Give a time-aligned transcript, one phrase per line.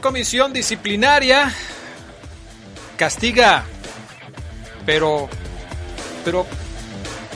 [0.00, 1.52] Comisión disciplinaria
[2.96, 3.64] castiga,
[4.84, 5.28] pero,
[6.24, 6.46] pero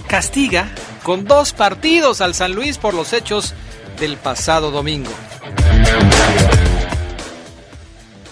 [0.08, 0.70] castiga
[1.02, 3.54] con dos partidos al San Luis por los hechos
[3.98, 5.10] del pasado domingo.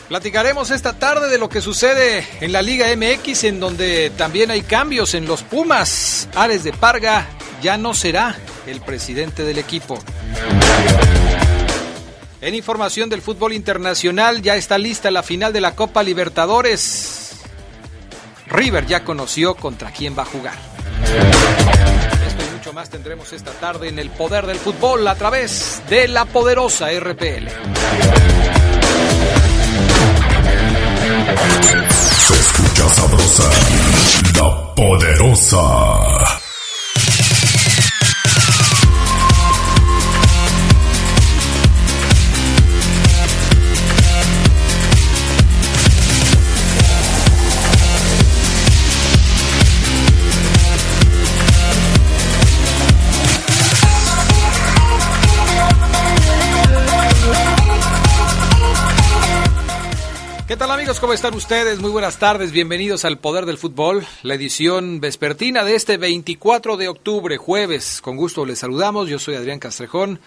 [0.09, 4.63] Platicaremos esta tarde de lo que sucede en la Liga MX, en donde también hay
[4.63, 6.29] cambios en los Pumas.
[6.35, 7.27] Ares de Parga
[7.61, 8.35] ya no será
[8.67, 9.99] el presidente del equipo.
[12.41, 17.33] En información del fútbol internacional, ya está lista la final de la Copa Libertadores.
[18.47, 20.55] River ya conoció contra quién va a jugar.
[22.27, 26.07] Esto y mucho más tendremos esta tarde en el poder del fútbol a través de
[26.07, 27.49] la poderosa RPL.
[31.99, 33.51] Se escucha sabrosa,
[34.37, 36.28] la poderosa.
[61.09, 61.81] ¿Cómo están ustedes?
[61.81, 66.89] Muy buenas tardes, bienvenidos al Poder del Fútbol, la edición vespertina de este 24 de
[66.89, 68.03] octubre, jueves.
[68.03, 70.21] Con gusto les saludamos, yo soy Adrián Castrejón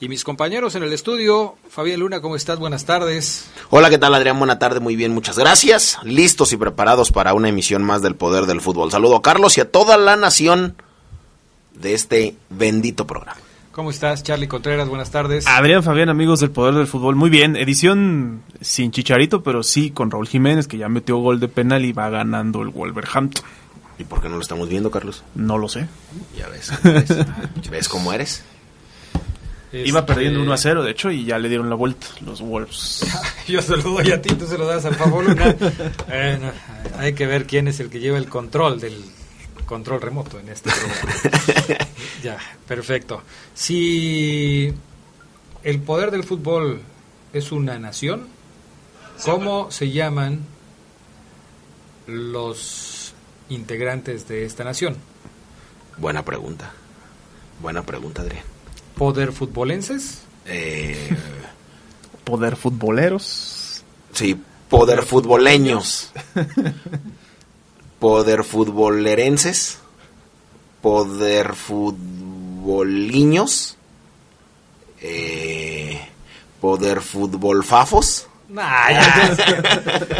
[0.00, 2.58] y mis compañeros en el estudio, Fabián Luna, ¿cómo estás?
[2.58, 3.44] Buenas tardes.
[3.70, 4.36] Hola, ¿qué tal Adrián?
[4.40, 5.98] Buena tarde, muy bien, muchas gracias.
[6.02, 8.90] Listos y preparados para una emisión más del Poder del Fútbol.
[8.90, 10.74] Saludo a Carlos y a toda la nación
[11.74, 13.43] de este bendito programa.
[13.74, 14.88] ¿Cómo estás, Charlie Contreras?
[14.88, 15.48] Buenas tardes.
[15.48, 17.16] Adrián Fabián, amigos del Poder del Fútbol.
[17.16, 21.48] Muy bien, edición sin Chicharito, pero sí con Raúl Jiménez, que ya metió gol de
[21.48, 23.44] penal y va ganando el Wolverhampton.
[23.98, 25.24] ¿Y por qué no lo estamos viendo, Carlos?
[25.34, 25.88] No lo sé.
[26.38, 26.72] Ya ves.
[26.84, 27.26] ¿Ves,
[27.70, 28.44] ¿Ves cómo eres?
[29.72, 32.42] Iba Este, perdiendo 1 a 0, de hecho, y ya le dieron la vuelta los
[32.42, 33.04] Wolves.
[33.48, 35.56] Yo se lo doy a ti, tú se lo das al Pablo Luna.
[36.08, 36.52] Bueno,
[36.96, 39.04] hay que ver quién es el que lleva el control del
[39.74, 41.88] control remoto en este programa.
[42.22, 43.22] ya, perfecto.
[43.54, 44.72] Si
[45.64, 46.80] el poder del fútbol
[47.32, 48.28] es una nación,
[49.24, 50.42] ¿cómo se llaman
[52.06, 53.14] los
[53.48, 54.96] integrantes de esta nación?
[55.98, 56.70] Buena pregunta.
[57.60, 58.44] Buena pregunta, Adrián.
[58.96, 60.20] ¿Poder futbolenses?
[60.46, 61.16] Eh,
[62.24, 63.82] Poder futboleros.
[64.12, 66.12] sí, poder futboleños.
[68.04, 69.78] Poder futbolerenses.
[70.82, 72.18] Poder futboliños.
[75.00, 76.06] Eh,
[76.60, 78.26] poder futbolfafos.
[78.50, 79.32] Nah, ya.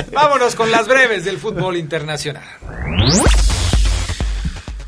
[0.13, 2.49] Vámonos con las breves del fútbol internacional.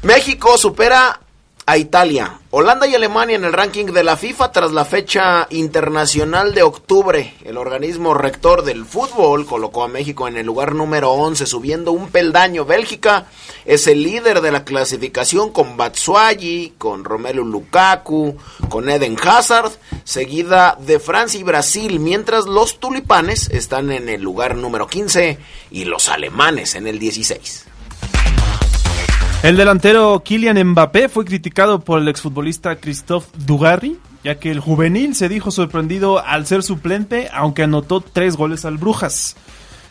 [0.01, 1.21] México supera
[1.69, 6.55] a Italia, Holanda y Alemania en el ranking de la FIFA tras la fecha internacional
[6.55, 7.35] de octubre.
[7.45, 12.09] El organismo rector del fútbol colocó a México en el lugar número 11, subiendo un
[12.09, 12.65] peldaño.
[12.65, 13.27] Bélgica
[13.65, 18.37] es el líder de la clasificación con Batshuayi, con Romelu Lukaku,
[18.69, 19.73] con Eden Hazard,
[20.05, 25.39] seguida de Francia y Brasil, mientras los tulipanes están en el lugar número 15
[25.73, 27.67] y los alemanes en el 16.
[29.43, 35.15] El delantero Kylian Mbappé fue criticado por el exfutbolista Christophe Dugarry, ya que el juvenil
[35.15, 39.37] se dijo sorprendido al ser suplente, aunque anotó tres goles al Brujas.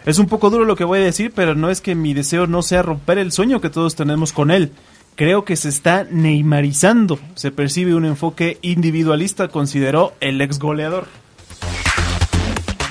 [0.06, 2.48] Es un poco duro lo que voy a decir, pero no es que mi deseo
[2.48, 4.72] no sea romper el sueño que todos tenemos con él.
[5.16, 7.18] Creo que se está neymarizando.
[7.36, 11.08] Se percibe un enfoque individualista, consideró el ex goleador.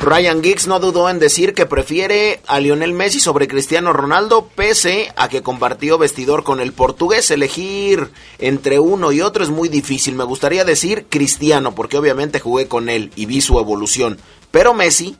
[0.04, 5.10] Ryan Giggs no dudó en decir que prefiere a Lionel Messi sobre Cristiano Ronaldo, pese
[5.16, 7.30] a que compartió vestidor con el portugués.
[7.30, 10.14] Elegir entre uno y otro es muy difícil.
[10.14, 14.18] Me gustaría decir Cristiano, porque obviamente jugué con él y vi su evolución.
[14.50, 15.16] Pero Messi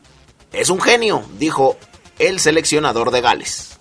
[0.53, 1.79] es un genio, dijo
[2.19, 3.79] el seleccionador de Gales.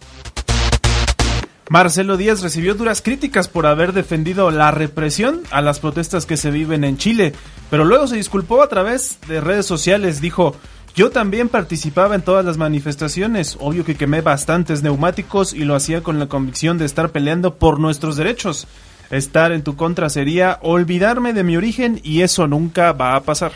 [1.70, 6.50] Marcelo Díaz recibió duras críticas por haber defendido la represión a las protestas que se
[6.50, 7.34] viven en Chile,
[7.70, 10.56] pero luego se disculpó a través de redes sociales, dijo,
[10.96, 16.04] Yo también participaba en todas las manifestaciones, obvio que quemé bastantes neumáticos y lo hacía
[16.04, 18.68] con la convicción de estar peleando por nuestros derechos.
[19.10, 23.54] Estar en tu contra sería olvidarme de mi origen y eso nunca va a pasar.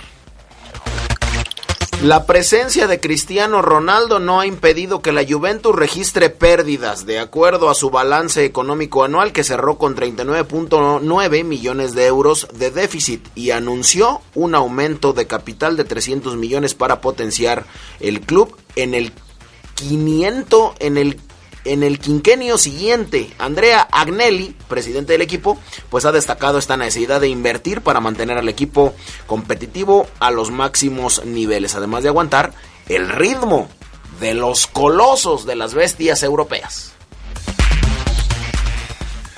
[2.04, 7.72] La presencia de Cristiano Ronaldo no ha impedido que la Juventus registre pérdidas, de acuerdo
[7.72, 13.50] a su balance económico anual que cerró con 39.9 millones de euros de déficit y
[13.50, 17.66] anunció un aumento de capital de 300 millones para potenciar
[18.00, 19.12] el club en el
[19.74, 21.20] 500 en el
[21.68, 25.58] en el quinquenio siguiente, Andrea Agnelli, presidente del equipo,
[25.90, 28.94] pues ha destacado esta necesidad de invertir para mantener al equipo
[29.26, 32.54] competitivo a los máximos niveles, además de aguantar
[32.88, 33.70] el ritmo
[34.20, 36.94] de los colosos de las bestias europeas.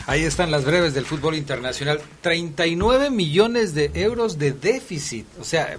[0.09, 2.01] Ahí están las breves del fútbol internacional.
[2.21, 5.27] 39 millones de euros de déficit.
[5.39, 5.77] O sea,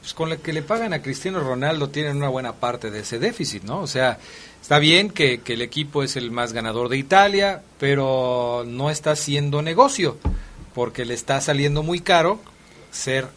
[0.00, 3.18] pues con lo que le pagan a Cristiano Ronaldo tienen una buena parte de ese
[3.18, 3.80] déficit, ¿no?
[3.80, 4.18] O sea,
[4.62, 9.62] Está bien que, el equipo es el más ganador de Italia, pero no está haciendo
[9.62, 10.18] negocio,
[10.74, 12.40] porque le está saliendo muy caro
[12.90, 13.28] ser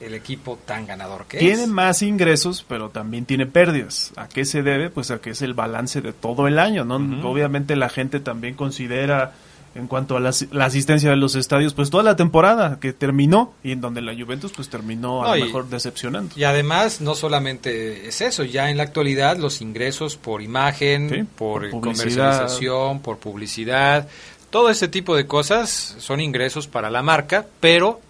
[0.00, 1.58] el equipo tan ganador que tiene es.
[1.60, 4.12] Tiene más ingresos, pero también tiene pérdidas.
[4.16, 4.90] ¿A qué se debe?
[4.90, 6.96] Pues a que es el balance de todo el año, ¿no?
[7.30, 9.34] Obviamente la gente también considera
[9.74, 10.30] en cuanto a la,
[10.64, 14.52] asistencia de los estadios, pues toda la temporada que terminó y en donde la Juventus
[14.54, 16.34] pues terminó a lo mejor decepcionando.
[16.36, 21.70] Y además no solamente es eso, ya en la actualidad los ingresos por imagen, por,
[21.70, 24.08] comercialización, por publicidad,
[24.50, 28.00] todo ese tipo de cosas son ingresos para la marca, pero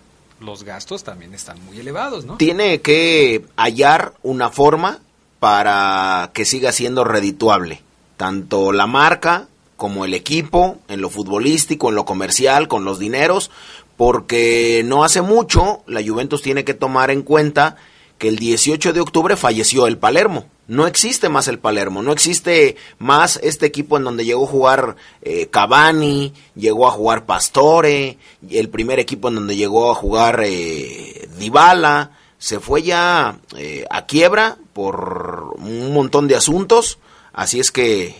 [0.40, 2.36] los gastos también están muy elevados, ¿no?
[2.36, 4.98] Tiene que hallar una forma
[5.38, 7.80] para que siga siendo redituable,
[8.18, 13.50] tanto la marca como el equipo, en lo futbolístico, en lo comercial, con los dineros,
[13.96, 17.76] porque no hace mucho la Juventus tiene que tomar en cuenta
[18.18, 20.46] que el 18 de octubre falleció el Palermo.
[20.66, 24.96] No existe más el Palermo, no existe más este equipo en donde llegó a jugar
[25.20, 28.16] eh, Cavani, llegó a jugar Pastore,
[28.48, 34.06] el primer equipo en donde llegó a jugar eh, Dybala, se fue ya eh, a
[34.06, 36.98] quiebra por un montón de asuntos,
[37.34, 38.16] así es que,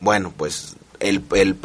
[0.00, 0.76] bueno, pues
[1.08, 1.22] el,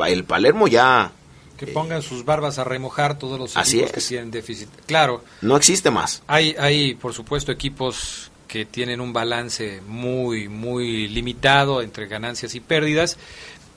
[0.08, 1.12] el, Palermo ya...
[1.58, 4.70] Que pongan sus barbas a remojar todos los equipos que tienen déficit.
[4.86, 5.26] Claro.
[5.42, 6.24] No existe más.
[6.26, 12.62] Hay, hay, por supuesto, equipos que tienen un balance muy, muy limitado entre ganancias y
[12.62, 13.18] pérdidas,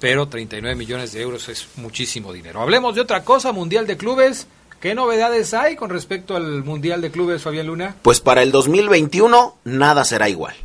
[0.00, 2.60] pero 39 millones de euros es muchísimo dinero.
[2.60, 4.46] Hablemos de otra cosa, Mundial de Clubes.
[4.80, 7.94] ¿Qué novedades hay con respecto al Mundial de Clubes, Fabián Luna?
[8.02, 10.56] Pues para el 2021 nada será igual.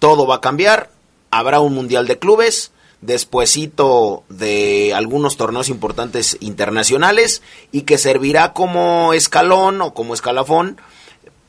[0.00, 0.90] Todo va a cambiar,
[1.30, 2.72] habrá un Mundial de Clubes,
[3.06, 7.42] despuesito de algunos torneos importantes internacionales
[7.72, 10.78] y que servirá como escalón o como escalafón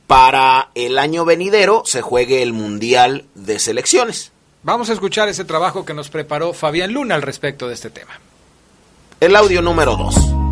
[0.08, 4.32] para el año venidero se juegue el Mundial de Selecciones.
[4.64, 8.20] Vamos a escuchar ese trabajo que nos preparó Fabián Luna al respecto de este tema.
[9.20, 10.45] El audio número 2.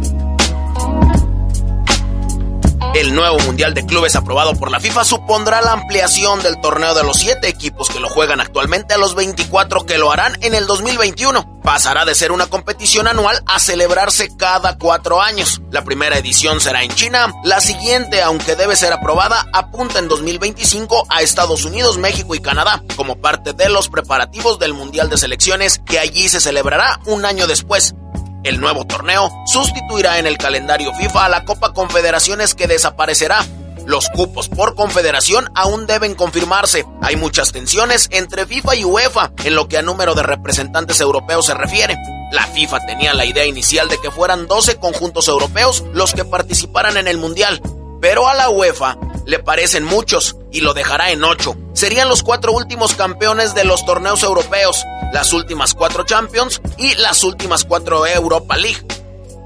[2.93, 7.03] El nuevo Mundial de Clubes aprobado por la FIFA supondrá la ampliación del torneo de
[7.03, 10.67] los siete equipos que lo juegan actualmente a los 24 que lo harán en el
[10.67, 11.61] 2021.
[11.63, 15.59] Pasará de ser una competición anual a celebrarse cada cuatro años.
[15.71, 21.07] La primera edición será en China, la siguiente, aunque debe ser aprobada, apunta en 2025
[21.09, 25.81] a Estados Unidos, México y Canadá, como parte de los preparativos del Mundial de Selecciones
[25.83, 27.95] que allí se celebrará un año después.
[28.43, 33.45] El nuevo torneo sustituirá en el calendario FIFA a la Copa Confederaciones que desaparecerá.
[33.85, 36.85] Los cupos por confederación aún deben confirmarse.
[37.01, 41.45] Hay muchas tensiones entre FIFA y UEFA en lo que a número de representantes europeos
[41.45, 41.95] se refiere.
[42.31, 46.97] La FIFA tenía la idea inicial de que fueran 12 conjuntos europeos los que participaran
[46.97, 47.61] en el Mundial,
[48.03, 51.55] pero a la UEFA le parecen muchos y lo dejará en 8.
[51.71, 54.83] Serían los cuatro últimos campeones de los torneos europeos,
[55.13, 58.85] las últimas cuatro Champions y las últimas cuatro Europa League.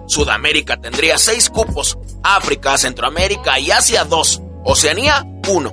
[0.08, 5.72] Sudamérica tendría seis cupos, África, Centroamérica y Asia dos, Oceanía uno.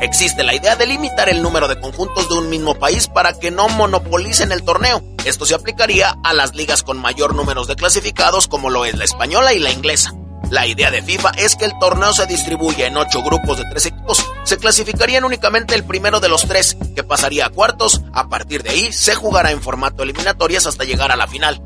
[0.00, 3.50] Existe la idea de limitar el número de conjuntos de un mismo país para que
[3.50, 5.02] no monopolicen el torneo.
[5.26, 9.04] Esto se aplicaría a las ligas con mayor número de clasificados como lo es la
[9.04, 10.14] española y la inglesa.
[10.52, 13.86] La idea de FIFA es que el torneo se distribuya en ocho grupos de tres
[13.86, 14.22] equipos.
[14.44, 18.02] Se clasificarían únicamente el primero de los tres, que pasaría a cuartos.
[18.12, 21.62] A partir de ahí, se jugará en formato eliminatorias hasta llegar a la final.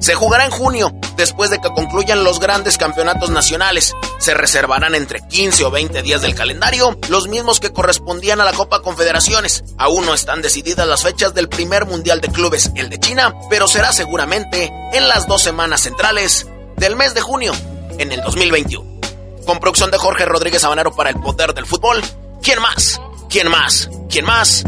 [0.00, 3.94] Se jugará en junio, después de que concluyan los grandes campeonatos nacionales.
[4.18, 8.52] Se reservarán entre 15 o 20 días del calendario, los mismos que correspondían a la
[8.52, 9.64] Copa Confederaciones.
[9.78, 13.66] Aún no están decididas las fechas del primer Mundial de Clubes, el de China, pero
[13.66, 17.54] será seguramente en las dos semanas centrales del mes de junio
[17.98, 19.00] en el 2021.
[19.46, 22.02] Con producción de Jorge Rodríguez Habanero para el Poder del Fútbol.
[22.42, 23.00] ¿Quién más?
[23.28, 23.90] ¿Quién más?
[24.10, 24.64] ¿Quién más?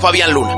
[0.00, 0.56] Fabián Luna.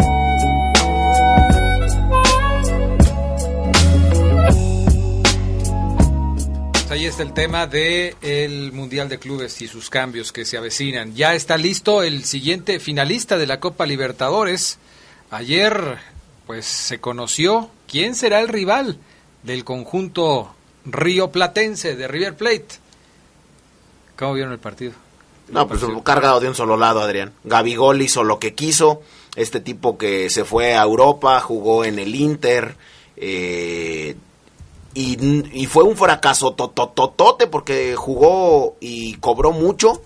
[6.91, 11.15] Ahí está el tema del el Mundial de Clubes y sus cambios que se avecinan.
[11.15, 14.79] Ya está listo el siguiente finalista de la Copa Libertadores.
[15.31, 15.99] Ayer,
[16.47, 18.99] pues se conoció quién será el rival
[19.43, 20.55] del conjunto
[20.85, 22.69] río platense de River Plate.
[24.17, 24.93] ¿Cómo vieron el partido?
[25.49, 27.33] No, pues cargado de un solo lado, Adrián.
[27.45, 29.03] Gabigol hizo lo que quiso.
[29.37, 32.77] Este tipo que se fue a Europa, jugó en el Inter.
[33.17, 34.17] Eh,
[34.95, 40.03] y, fue un fracaso tototote porque jugó y cobró mucho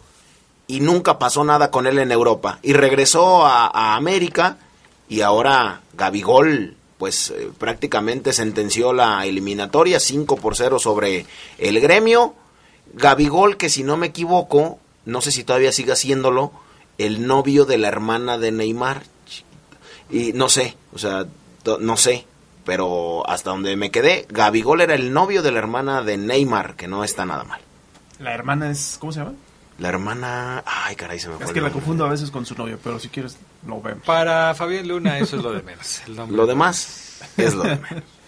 [0.66, 2.58] y nunca pasó nada con él en Europa.
[2.62, 4.58] Y regresó a, América
[5.08, 11.26] y ahora Gabigol pues eh, prácticamente sentenció la eliminatoria 5 por 0 sobre
[11.58, 12.36] el gremio.
[12.94, 16.52] Gabigol que si no me equivoco, no sé si todavía sigue haciéndolo,
[16.98, 19.02] el novio de la hermana de Neymar.
[20.12, 21.26] Y no sé, o sea,
[21.80, 22.24] no sé,
[22.64, 26.86] pero hasta donde me quedé, Gabigol era el novio de la hermana de Neymar, que
[26.86, 27.60] no está nada mal.
[28.20, 29.34] La hermana es, ¿cómo se llama?
[29.78, 31.46] La hermana, ay caray, se me fue.
[31.46, 33.36] Es que la confundo a veces con su novio, pero si quieres
[33.66, 34.04] lo vemos.
[34.04, 36.02] Para Fabián Luna eso es lo de menos.
[36.06, 38.04] lo demás es lo de menos.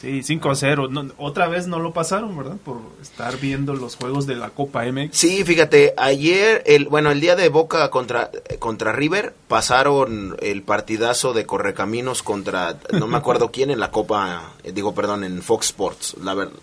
[0.00, 0.88] Sí, 5 a 0.
[1.18, 2.56] otra vez no lo pasaron, ¿verdad?
[2.64, 5.14] Por estar viendo los juegos de la Copa MX.
[5.14, 11.34] Sí, fíjate, ayer, el, bueno, el día de Boca contra, contra River, pasaron el partidazo
[11.34, 15.66] de Correcaminos contra, no me acuerdo quién, en la Copa, eh, digo, perdón, en Fox
[15.66, 16.16] Sports.
[16.22, 16.54] La verdad,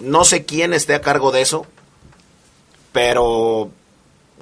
[0.00, 1.66] no sé quién esté a cargo de eso,
[2.90, 3.70] pero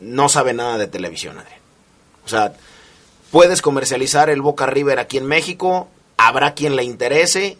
[0.00, 1.60] no sabe nada de televisión, Adrián.
[2.24, 2.54] O sea,
[3.30, 7.58] puedes comercializar el Boca River aquí en México, habrá quien le interese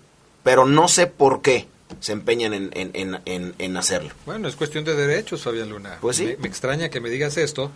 [0.49, 1.69] pero no sé por qué
[2.01, 4.15] se empeñan en, en, en, hacerlo.
[4.25, 5.99] Bueno, es cuestión de derechos, Fabián Luna.
[6.01, 6.37] Pues sí.
[6.39, 7.71] Me, extraña que me digas esto,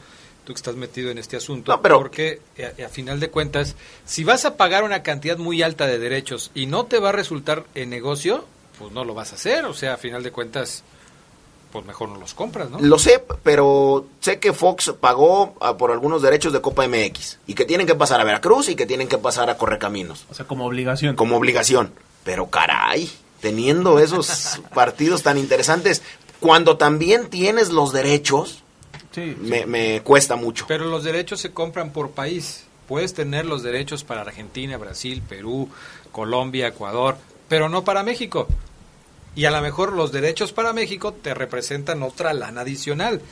[0.45, 1.99] tú que estás metido en este asunto, pero...
[1.99, 3.77] porque a, a, final de cuentas,
[4.07, 7.13] si vas a pagar una cantidad muy alta de derechos y no te va a
[7.13, 8.47] resultar en negocio,
[8.79, 10.83] pues no lo vas a hacer, o sea, a final de cuentas,
[11.73, 12.79] pues mejor no los compras, ¿no?
[12.79, 17.55] Lo sé, pero sé que Fox pagó ah, por algunos derechos de Copa MX y
[17.55, 20.27] que tienen que pasar a Veracruz y que tienen que pasar a Correcaminos.
[20.31, 21.17] O sea, como obligación.
[21.17, 21.93] Como obligación.
[22.25, 23.11] Pero caray,
[23.41, 26.03] teniendo esos partidos tan interesantes,
[26.41, 28.63] cuando también tienes los derechos,
[29.17, 30.67] me, cuesta mucho.
[30.69, 32.65] Pero los derechos se compran por país.
[32.87, 35.71] Puedes tener los derechos para Argentina, Brasil, Perú,
[36.11, 37.17] Colombia, Ecuador,
[37.49, 38.49] pero no para México.
[39.35, 43.23] Y a lo mejor los derechos para México te representan otra lana adicional.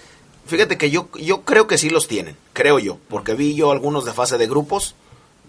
[0.47, 4.05] Fíjate que yo, yo creo que sí los tienen, creo yo, porque vi yo algunos
[4.05, 4.95] de fase de grupos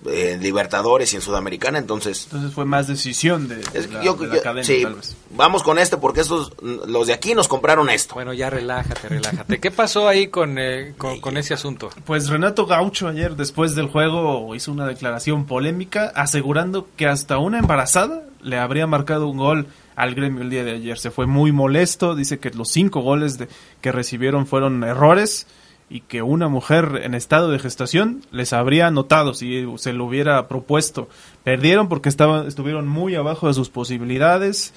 [0.05, 2.23] en Libertadores y en Sudamericana, entonces...
[2.25, 4.85] Entonces fue más decisión de, la, sí,
[5.31, 8.15] Vamos con este porque estos, los de aquí nos compraron esto.
[8.15, 9.59] Bueno, ya relájate, relájate.
[9.59, 11.89] ¿Qué pasó ahí con, eh, con, ese asunto?
[12.05, 17.59] Pues Renato Gaucho ayer, después del juego, hizo una declaración polémica asegurando que hasta una
[17.59, 19.67] embarazada le habría marcado un gol
[20.01, 20.97] al gremio el día de ayer.
[20.97, 23.37] Se fue muy molesto, dice que los cinco goles
[23.81, 25.45] que recibieron fueron errores
[25.91, 30.47] y que una mujer en estado de gestación les habría notado si se lo hubiera
[30.47, 31.07] propuesto.
[31.43, 34.73] Perdieron porque estaban, estuvieron muy abajo de sus posibilidades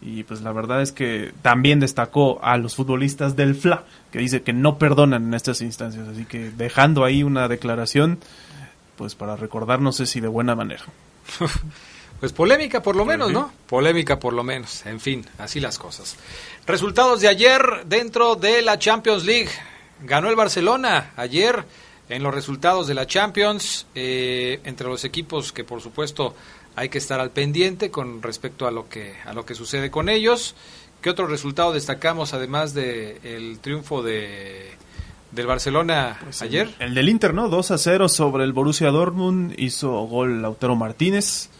[0.00, 3.82] y pues la verdad es que también destacó a los futbolistas del FLA,
[4.12, 8.20] que dice que no perdonan en estas instancias, así que dejando ahí una declaración,
[8.94, 10.84] pues para recordar no sé si de buena manera.
[12.20, 13.52] Pues polémica por lo menos, ¿no?
[13.66, 14.84] Polémica por lo menos.
[14.86, 16.16] En fin, así las cosas.
[16.66, 19.50] Resultados de ayer dentro de la Champions League
[20.02, 21.64] ganó el Barcelona ayer
[22.08, 26.34] en los resultados de la Champions, eh, entre los equipos que por supuesto
[26.74, 30.08] hay que estar al pendiente con respecto a lo que, a lo que sucede con
[30.08, 30.54] ellos.
[31.02, 34.70] ¿Qué otro resultado destacamos además del el triunfo de,
[35.30, 36.74] del Barcelona pues ayer?
[36.78, 37.48] El, del Inter, ¿no?
[37.48, 41.50] 2 a 0 sobre el Borussia Dortmund, hizo gol Lautaro Martínez.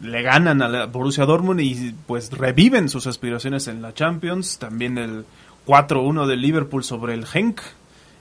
[0.00, 4.58] Le ganan al Borussia Dortmund y pues reviven sus aspiraciones en la Champions.
[4.58, 5.24] También el
[5.66, 7.60] 4-1 del Liverpool sobre el Genk,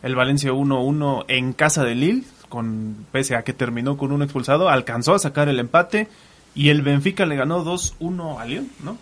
[0.03, 4.69] el Valencia 1-1 en casa de Lille, con, pese a que terminó con un expulsado,
[4.69, 6.07] alcanzó a sacar el empate
[6.55, 8.97] y el Benfica le ganó 2-1 a Lyon, ¿no?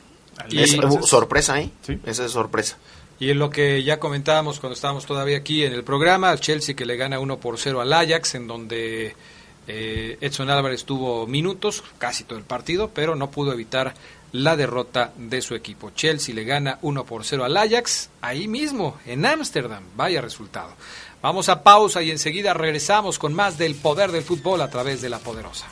[0.51, 1.69] es sorpresa, ¿eh?
[1.81, 1.99] Sí.
[2.05, 2.77] Esa es sorpresa.
[3.19, 6.85] Y en lo que ya comentábamos cuando estábamos todavía aquí en el programa, Chelsea que
[6.85, 9.15] le gana 1 por 0 al Ajax, en donde
[9.67, 13.93] eh, Edson Álvarez tuvo minutos, casi todo el partido, pero no pudo evitar
[14.31, 15.91] la derrota de su equipo.
[15.91, 19.83] Chelsea le gana 1 por 0 al Ajax, ahí mismo, en Ámsterdam.
[19.95, 20.73] Vaya resultado.
[21.21, 25.09] Vamos a pausa y enseguida regresamos con más del poder del fútbol a través de
[25.09, 25.67] la poderosa.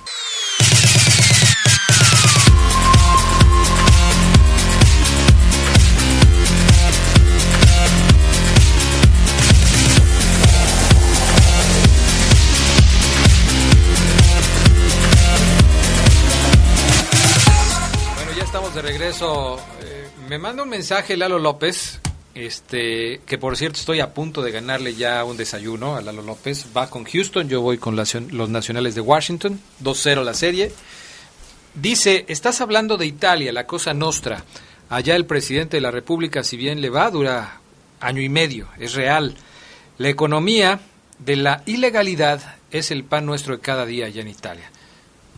[18.81, 19.57] De regreso.
[19.81, 21.99] Eh, me manda un mensaje Lalo López,
[22.33, 26.67] este, que por cierto estoy a punto de ganarle ya un desayuno a Lalo López.
[26.75, 30.71] Va con Houston, yo voy con los Nacionales de Washington, 2-0 la serie.
[31.75, 34.43] Dice, estás hablando de Italia, la cosa nostra.
[34.89, 37.61] Allá el presidente de la República, si bien le va, dura
[37.99, 39.35] año y medio, es real.
[39.97, 40.79] La economía
[41.19, 44.70] de la ilegalidad es el pan nuestro de cada día allá en Italia.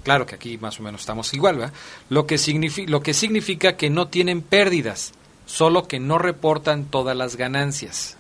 [0.04, 1.74] Claro que aquí más o menos estamos igual, ¿verdad?
[2.10, 5.14] Lo que, signifi- lo que significa que no tienen pérdidas,
[5.46, 8.18] solo que no reportan todas las ganancias.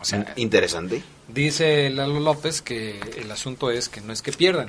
[0.00, 1.02] O sea, Interesante.
[1.28, 4.68] dice Lalo López que el asunto es que no es que pierdan,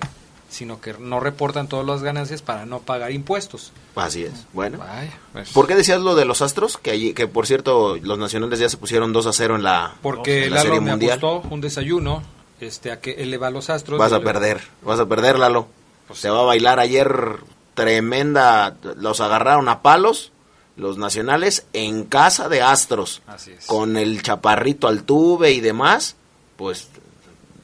[0.50, 3.72] sino que no reportan todas las ganancias para no pagar impuestos.
[3.96, 4.34] Así es.
[4.52, 4.78] Bueno.
[4.80, 6.78] Vaya, pues, ¿Por qué decías lo de los Astros?
[6.78, 9.96] Que, allí, que por cierto, los nacionales ya se pusieron 2 a 0 en la,
[10.02, 11.18] porque en la Lalo Serie me Mundial.
[11.20, 12.24] apostó un desayuno
[12.60, 13.98] este, a que él le va a los astros.
[13.98, 15.68] Vas a perder, vas a perder, Lalo.
[16.12, 17.38] Pues Se va a bailar ayer
[17.74, 18.76] tremenda.
[18.98, 20.34] Los agarraron a palos
[20.76, 23.22] los nacionales en casa de Astros.
[23.28, 23.66] Así es.
[23.66, 26.18] Con el chaparrito Altuve y demás.
[26.58, 26.90] Pues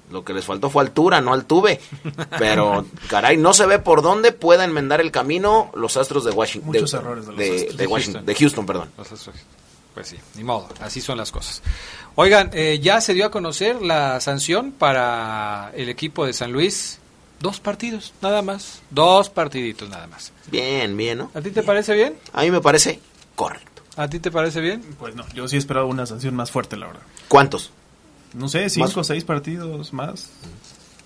[0.10, 1.82] lo que les faltó fue altura, no Altuve.
[2.40, 6.72] Pero, caray, no se ve por dónde pueda enmendar el camino los Astros de Washington.
[6.72, 7.72] Muchos errores de los Astros.
[7.72, 8.26] de De Washington, Houston.
[8.26, 8.90] de Houston, perdón.
[8.98, 9.36] Los Astros.
[9.94, 11.62] Pues sí, ni modo, así son las cosas.
[12.16, 17.00] Oigan, eh, ya se dio a conocer la sanción para el equipo de San Luis.
[17.40, 18.82] Dos partidos, nada más.
[18.90, 20.32] Dos partiditos, nada más.
[20.50, 21.32] Bien, bien, ¿no?
[21.34, 22.16] ¿A ti te parece bien?
[22.34, 23.00] A mí me parece
[23.36, 23.84] correcto.
[23.96, 24.82] ¿A ti te parece bien?
[25.00, 27.04] Pues no, yo sí esperaba una sanción más fuerte, la verdad.
[27.28, 27.72] ¿Cuántos?
[28.34, 30.30] No sé, cinco o seis partidos más.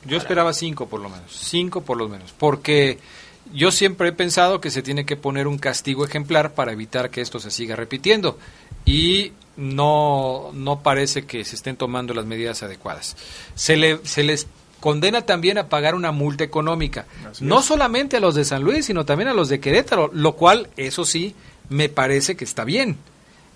[0.05, 2.97] Yo esperaba cinco por lo menos, cinco por lo menos, porque
[3.53, 7.21] yo siempre he pensado que se tiene que poner un castigo ejemplar para evitar que
[7.21, 8.39] esto se siga repitiendo
[8.83, 13.15] y no, no parece que se estén tomando las medidas adecuadas.
[13.53, 14.47] Se, le, se les
[14.81, 17.65] condena también a pagar una multa económica, Así no es.
[17.65, 21.05] solamente a los de San Luis, sino también a los de Querétaro, lo cual, eso
[21.05, 21.33] sí,
[21.69, 22.97] me parece que está bien.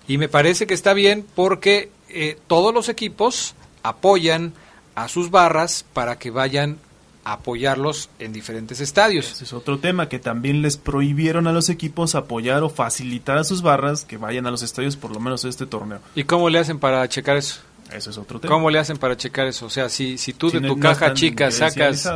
[0.08, 4.54] Y me parece que está bien porque eh, todos los equipos apoyan
[4.94, 6.78] a sus barras para que vayan
[7.24, 9.32] a apoyarlos en diferentes estadios.
[9.32, 13.42] Ese es otro tema, que también les prohibieron a los equipos apoyar o facilitar a
[13.44, 15.98] sus barras que vayan a los estadios por lo menos este torneo.
[16.14, 17.60] ¿Y cómo le hacen para checar eso?
[17.92, 18.52] Ese es otro tema.
[18.52, 19.66] ¿Cómo le hacen para checar eso?
[19.66, 22.08] O sea, si, si tú Si de no- tu caja chica sacas...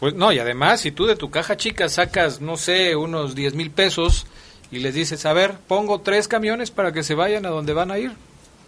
[0.00, 3.54] Pues no, y además, si tú de tu caja chica sacas, no sé, unos 10
[3.54, 4.26] mil pesos
[4.70, 7.90] y les dices, a ver, pongo tres camiones para que se vayan a donde van
[7.90, 8.12] a ir.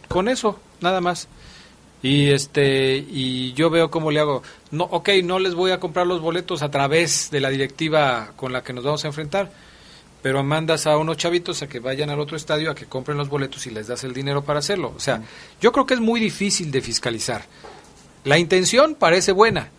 [0.09, 1.29] Con eso, nada más.
[2.03, 4.43] Y este y yo veo cómo le hago.
[4.73, 8.53] No, ok, no les voy a comprar los boletos a través de la directiva con
[8.53, 9.51] la que nos vamos a enfrentar,
[10.23, 13.29] pero mandas a unos chavitos a que vayan al otro estadio a que compren los
[13.29, 14.93] boletos y les das el dinero para hacerlo.
[14.97, 15.21] O sea,
[15.61, 17.45] yo creo que es muy difícil de fiscalizar.
[18.25, 19.71] La intención parece buena.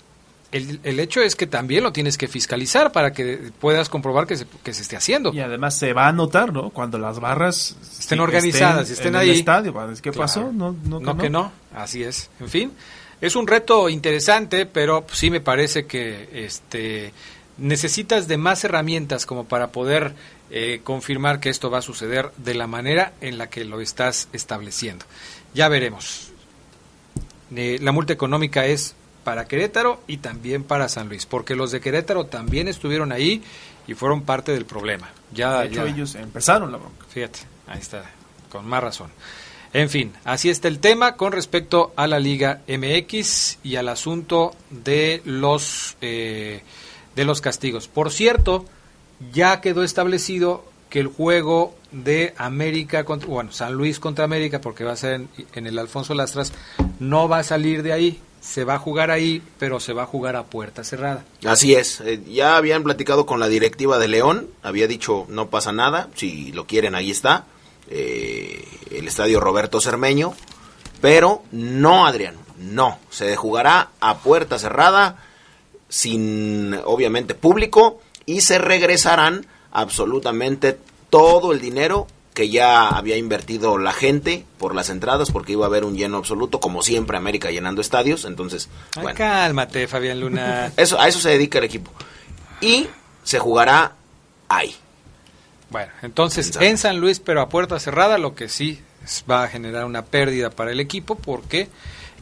[0.51, 4.38] El, el hecho es que también lo tienes que fiscalizar para que puedas comprobar que
[4.38, 5.34] se, que se esté haciendo.
[5.34, 6.69] Y además se va a notar, ¿no?
[6.69, 9.29] Cuando las barras Estén organizadas, estén en ahí.
[9.32, 9.73] el estadio.
[9.73, 10.19] ¿Qué Claro.
[10.19, 10.51] pasó?
[10.53, 12.29] No, no, No, que no, así es.
[12.39, 12.71] En fin,
[13.19, 17.13] es un reto interesante, pero sí me parece que este
[17.57, 20.13] necesitas de más herramientas como para poder
[20.49, 24.27] eh, confirmar que esto va a suceder de la manera en la que lo estás
[24.33, 25.05] estableciendo.
[25.53, 26.31] Ya veremos.
[27.55, 31.79] Eh, la multa económica es para Querétaro y también para San Luis, porque los de
[31.81, 33.41] Querétaro también estuvieron ahí
[33.87, 35.09] y fueron parte del problema.
[35.33, 37.05] Ya, De hecho, ya- ellos empezaron la bronca.
[37.09, 38.03] Fíjate, ahí está,
[38.49, 39.09] con más razón.
[39.71, 44.55] En fin, así está el tema con respecto a la Liga MX y al asunto
[44.69, 46.61] de los eh,
[47.15, 47.88] de los castigos.
[47.88, 48.65] Por cierto,
[49.32, 54.84] ya quedó establecido que el juego de América contra, bueno, San Luis contra América, porque
[54.84, 55.21] va a ser
[55.56, 56.54] en, el Alfonso Lastras,
[56.99, 60.06] no va a salir de ahí, se va a jugar ahí, pero se va a
[60.06, 61.26] jugar a puerta cerrada.
[61.45, 65.71] Así es, eh, ya habían platicado con la directiva de León, había dicho no pasa
[65.71, 67.45] nada, si lo quieren ahí está,
[67.89, 70.36] eh, el estadio Roberto Cermeño,
[71.02, 75.17] pero no Adrián, no, se jugará a puerta cerrada,
[75.93, 80.79] sin obviamente público, y se regresarán absolutamente
[81.12, 85.67] todo el dinero que ya había invertido la gente por las entradas, porque iba a
[85.67, 89.17] haber un lleno absoluto, como siempre América llenando estadios, entonces, Ay, bueno.
[89.19, 90.71] cálmate, Fabián Luna.
[90.77, 91.91] Eso, a eso se dedica el equipo.
[92.60, 92.88] Y
[93.23, 93.93] se jugará
[94.49, 94.75] ahí.
[95.69, 98.82] Bueno, entonces En San- en San Luis, pero a puerta cerrada, lo que sí
[99.29, 101.69] va a generar una pérdida para el equipo porque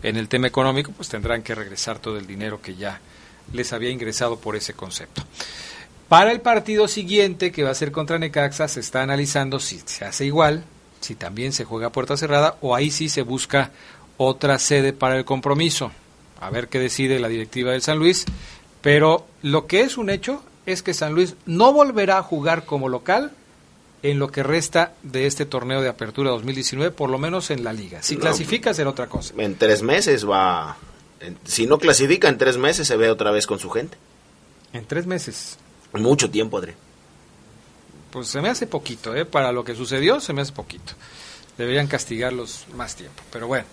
[0.03, 2.99] en el tema económico pues tendrán que regresar todo el dinero que ya
[3.53, 5.23] les había ingresado por ese concepto.
[6.07, 10.03] Para el partido siguiente, que va a ser contra Necaxa, se está analizando si se
[10.03, 10.65] hace igual,
[10.99, 13.71] si también se juega a puerta cerrada o ahí sí se busca
[14.17, 15.91] otra sede para el compromiso.
[16.39, 18.25] A ver qué decide la directiva del San Luis.
[18.81, 22.89] Pero lo que es un hecho es que San Luis no volverá a jugar como
[22.89, 23.31] local
[24.03, 27.73] en lo que resta de este torneo de apertura 2019, por lo menos en la
[27.73, 28.01] liga.
[28.01, 29.33] Si No, clasifica será otra cosa.
[29.37, 30.77] En tres meses va...
[31.43, 33.97] si no clasifica, en tres meses se ve otra vez con su gente.
[34.73, 35.57] En tres meses.
[35.93, 36.73] Mucho tiempo, Adri.
[38.11, 39.25] Pues se me hace poquito, ¿eh?
[39.25, 40.93] Para lo que sucedió, se me hace poquito.
[41.57, 43.21] Deberían castigarlos más tiempo.
[43.31, 43.65] Pero bueno,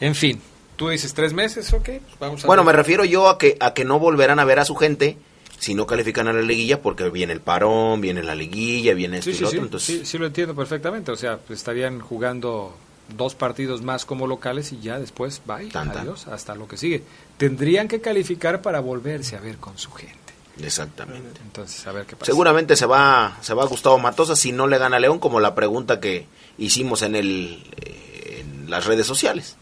[0.00, 0.40] en fin.
[0.76, 3.74] Tú dices tres meses, ok, pues vamos a Bueno, me refiero yo a que, a
[3.74, 5.16] que no volverán a ver a su gente
[5.58, 9.30] si no califican a la liguilla porque viene el parón, viene la liguilla, viene esto
[9.30, 9.66] Sí, y sí, lo sí, otro.
[9.66, 11.12] Entonces, sí, sí lo entiendo perfectamente.
[11.12, 12.76] O sea, pues, estarían jugando
[13.16, 15.98] dos partidos más como locales y ya después, bye, Tan, tan.
[15.98, 17.02] adiós, hasta lo que sigue.
[17.36, 20.18] Tendrían que calificar para volverse a ver con su gente.
[20.62, 21.40] Exactamente.
[21.42, 22.30] Entonces, a ver qué pasa.
[22.30, 25.54] Seguramente se va, se va Gustavo Matosa si no le gana a León, como la
[25.54, 26.26] pregunta que
[26.58, 29.56] hicimos en, el, eh, en las redes sociales.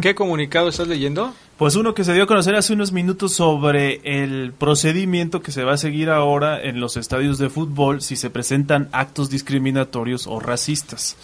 [0.00, 1.34] ¿Qué comunicado estás leyendo?
[1.56, 5.64] Pues uno que se dio a conocer hace unos minutos sobre el procedimiento que se
[5.64, 10.38] va a seguir ahora en los estadios de fútbol si se presentan actos discriminatorios o
[10.38, 11.16] racistas.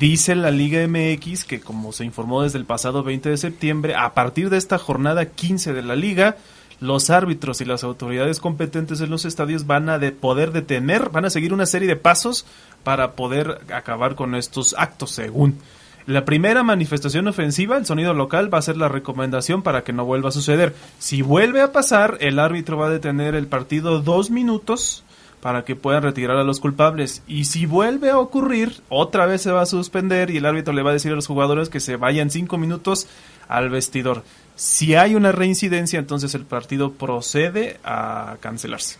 [0.00, 4.12] Dice la Liga MX que como se informó desde el pasado 20 de septiembre, a
[4.12, 6.36] partir de esta jornada 15 de la liga,
[6.80, 11.26] los árbitros y las autoridades competentes en los estadios van a de poder detener, van
[11.26, 12.44] a seguir una serie de pasos
[12.82, 15.60] para poder acabar con estos actos, según.
[16.06, 20.04] La primera manifestación ofensiva, el sonido local, va a ser la recomendación para que no
[20.04, 20.74] vuelva a suceder.
[20.98, 25.02] Si vuelve a pasar, el árbitro va a detener el partido dos minutos
[25.40, 27.22] para que puedan retirar a los culpables.
[27.26, 30.82] Y si vuelve a ocurrir, otra vez se va a suspender y el árbitro le
[30.82, 33.06] va a decir a los jugadores que se vayan cinco minutos
[33.48, 34.24] al vestidor.
[34.56, 38.96] Si hay una reincidencia, entonces el partido procede a cancelarse.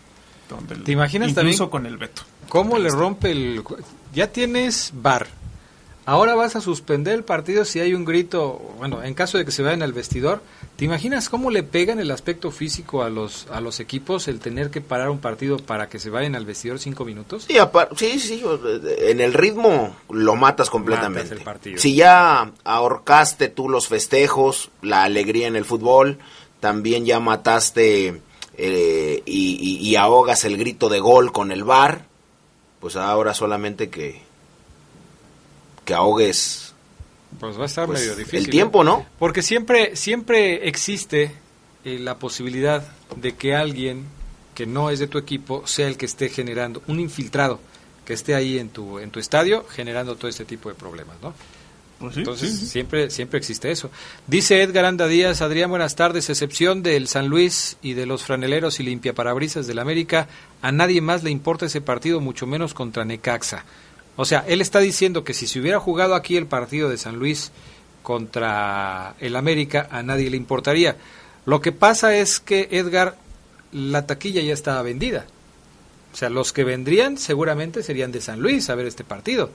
[0.49, 1.69] Donde ¿Te imaginas incluso también?
[1.69, 2.23] con el veto.
[2.49, 3.63] ¿Cómo le rompe el...
[4.13, 5.27] Ya tienes bar.
[6.07, 9.51] Ahora vas a suspender el partido si hay un grito, bueno, en caso de que
[9.51, 10.41] se vayan al vestidor.
[10.75, 14.69] ¿Te imaginas cómo le pegan el aspecto físico a los, a los equipos el tener
[14.69, 17.45] que parar un partido para que se vayan al vestidor cinco minutos?
[17.95, 18.43] Sí, sí, sí,
[18.99, 21.23] en el ritmo lo matas completamente.
[21.23, 21.77] Matas el partido.
[21.79, 26.19] Si ya ahorcaste tú los festejos, la alegría en el fútbol,
[26.59, 28.21] también ya mataste
[28.57, 32.05] eh, y, y- y ahogas el grito de gol con el bar,
[32.79, 34.21] pues ahora solamente que
[35.85, 36.73] que ahogues
[37.39, 38.39] Pues va a estar pues, medio difícil.
[38.39, 38.85] el tiempo, ¿eh?
[38.85, 39.05] ¿no?
[39.19, 41.31] Porque siempre, siempre existe
[41.85, 42.83] eh, la posibilidad
[43.15, 44.05] de que alguien
[44.55, 47.59] que no es de tu equipo sea el que esté generando, un infiltrado
[48.05, 51.33] que esté ahí en tu, en tu estadio generando todo este tipo de problemas, ¿no?
[51.99, 52.65] Pues sí, Entonces sí, sí.
[52.67, 53.89] siempre siempre existe eso.
[54.27, 58.79] Dice Edgar Anda Díaz, Adrián, buenas tardes, excepción del San Luis y de los franeleros
[58.79, 60.27] y limpiaparabrisas del América,
[60.61, 63.63] a nadie más le importa ese partido, mucho menos contra Necaxa.
[64.15, 67.17] O sea, él está diciendo que si se hubiera jugado aquí el partido de San
[67.17, 67.51] Luis
[68.01, 70.95] contra el América, a nadie le importaría.
[71.45, 73.17] Lo que pasa es que, Edgar,
[73.71, 75.25] la taquilla ya estaba vendida.
[76.13, 79.51] O sea, los que vendrían seguramente serían de San Luis a ver este partido.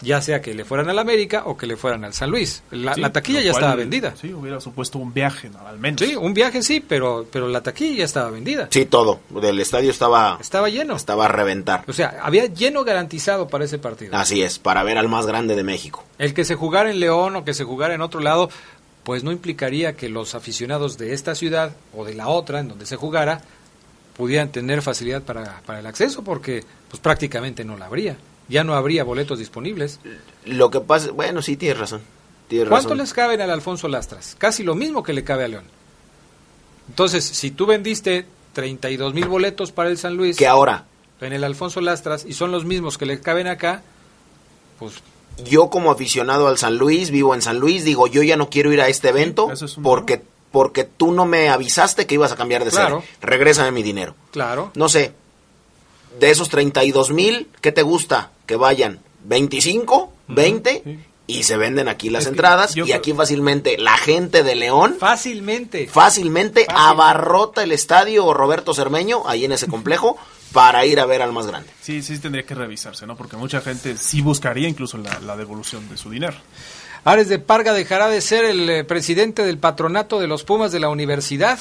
[0.00, 2.62] Ya sea que le fueran al América o que le fueran al San Luis.
[2.70, 4.14] La, Sí, la taquilla ya cual, estaba vendida.
[4.20, 5.66] Sí, hubiera supuesto un viaje, ¿no?
[5.66, 6.00] al menos.
[6.00, 8.68] Sí, un viaje sí, pero, pero la taquilla ya estaba vendida.
[8.70, 9.20] Sí, todo.
[9.42, 10.96] El estadio estaba Estaba lleno.
[10.96, 11.84] estaba a reventar.
[11.88, 14.14] O sea, había lleno garantizado para ese partido.
[14.16, 16.04] Así es, para ver al más grande de México.
[16.18, 18.50] El que se jugara en León o que se jugara en otro lado,
[19.04, 22.86] pues no implicaría que los aficionados de esta ciudad o de la otra en donde
[22.86, 23.40] se jugara
[24.16, 28.16] pudieran tener facilidad para, para el acceso porque pues prácticamente no la habría.
[28.48, 30.00] Ya no habría boletos disponibles.
[30.44, 32.02] Lo que pasa, bueno, sí tienes razón.
[32.48, 32.98] Tienes ¿Cuánto razón.
[32.98, 34.36] les caben al Alfonso Lastras?
[34.38, 35.64] Casi lo mismo que le cabe a León.
[36.88, 40.84] Entonces, si tú vendiste 32 mil boletos para el San Luis Que ahora
[41.20, 43.82] en el Alfonso Lastras y son los mismos que le caben acá,
[44.78, 44.94] pues
[45.42, 48.72] yo como aficionado al San Luis, vivo en San Luis, digo, yo ya no quiero
[48.74, 52.64] ir a este evento es porque porque tú no me avisaste que ibas a cambiar
[52.64, 53.00] de Claro.
[53.00, 53.10] sede.
[53.22, 54.14] Regrésame mi dinero.
[54.32, 54.70] claro.
[54.74, 55.14] No sé,
[56.20, 58.30] de esos 32 mil, ¿qué te gusta?
[58.46, 60.98] Que vayan 25, 20 sí.
[61.26, 65.86] y se venden aquí las Es entradas y aquí fácilmente la gente de León Fácilmente.
[65.86, 66.78] fácilmente Fácil.
[66.82, 70.16] abarrota el estadio Roberto Cermeño ahí en ese complejo
[70.52, 71.68] para ir a ver al más grande.
[71.80, 73.16] Sí, sí tendría que revisarse, ¿no?
[73.16, 76.36] Porque mucha gente sí buscaría incluso la, la devolución de su dinero.
[77.04, 80.80] Ares de Parga dejará de ser el eh, presidente del patronato de los Pumas de
[80.80, 81.58] la universidad.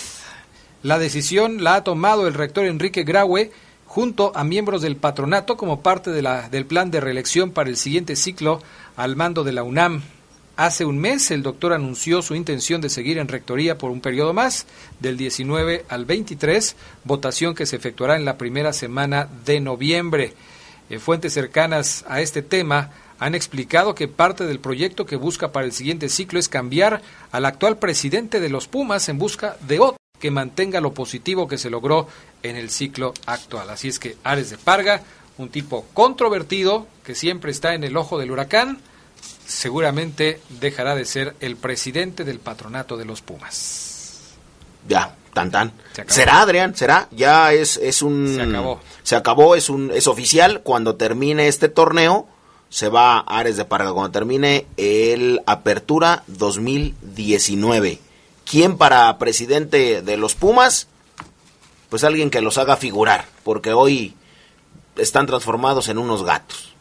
[0.84, 3.52] La decisión la ha tomado el rector Enrique Graue
[3.94, 7.78] junto a miembros del patronato como parte de la, del plan de reelección para el
[7.78, 8.60] siguiente ciclo
[8.96, 10.02] al mando de la UNAM.
[10.56, 14.34] Hace un mes el doctor anunció su intención de seguir en rectoría por un periodo
[14.34, 14.66] más,
[15.00, 20.34] del 19 al 23, votación que se efectuará en la primera semana de noviembre.
[20.90, 25.68] Eh, fuentes cercanas a este tema han explicado que parte del proyecto que busca para
[25.68, 29.98] el siguiente ciclo es cambiar al actual presidente de los Pumas en busca de otro
[30.24, 32.08] que mantenga lo positivo que se logró
[32.44, 33.70] en el ciclo actual.
[33.70, 35.02] Así es que Ares de Parga,
[35.38, 38.80] un tipo controvertido que siempre está en el ojo del huracán,
[39.46, 44.34] seguramente dejará de ser el presidente del patronato de los Pumas.
[44.88, 45.72] Ya, tan tan.
[45.94, 46.06] Se.
[46.08, 46.76] ¿Será, Adrián?
[46.76, 47.08] ¿Será?
[47.12, 48.36] Ya es, es un...
[48.36, 48.80] Se acabó.
[49.04, 50.62] Se acabó, es, un, es oficial.
[50.62, 52.28] Cuando termine este torneo,
[52.70, 53.94] se va a Ares de Parga.
[53.94, 58.00] Cuando termine el Apertura 2019.
[58.46, 60.88] ¿Quién para presidente de los Pumas?
[61.94, 64.16] Pues alguien que los haga figurar, porque hoy
[64.96, 66.74] están transformados en unos gatos.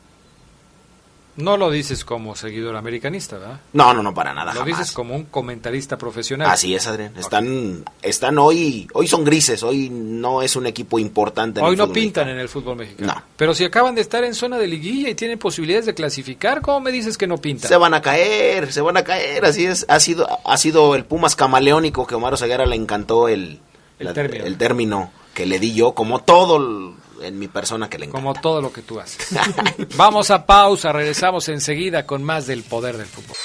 [1.36, 3.60] No lo dices como seguidor americanista, ¿verdad?
[3.74, 4.54] No, no, no, para nada.
[4.54, 4.78] Lo jamás.
[4.78, 6.48] dices como un comentarista profesional.
[6.50, 7.12] Así es, Adrián.
[7.18, 11.60] Están, están hoy, hoy son grises, hoy no es un equipo importante.
[11.60, 12.30] en Hoy el no pintan mexicano.
[12.30, 13.12] en el fútbol mexicano.
[13.14, 13.22] No.
[13.36, 16.80] Pero si acaban de estar en zona de liguilla y tienen posibilidades de clasificar, ¿cómo
[16.80, 17.68] me dices que no pintan?
[17.68, 19.84] Se van a caer, se van a caer, así es.
[19.90, 23.60] Ha sido, ha sido el Pumas camaleónico que Omar Oseguera le encantó el,
[24.02, 24.44] El la- término.
[24.44, 28.20] el término que le di yo, como todo en mi persona que le encanta.
[28.24, 29.28] Como todo lo que tú haces.
[29.96, 33.36] Vamos a pausa, regresamos enseguida con más del poder del fútbol.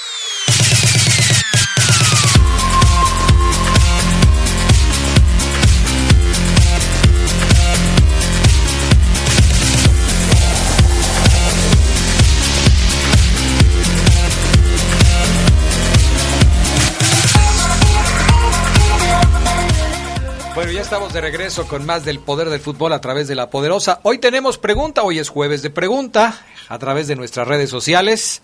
[20.68, 23.48] Bueno, ya estamos de regreso con más del poder del fútbol a través de la
[23.48, 24.00] poderosa.
[24.02, 28.42] Hoy tenemos pregunta, hoy es jueves de pregunta a través de nuestras redes sociales.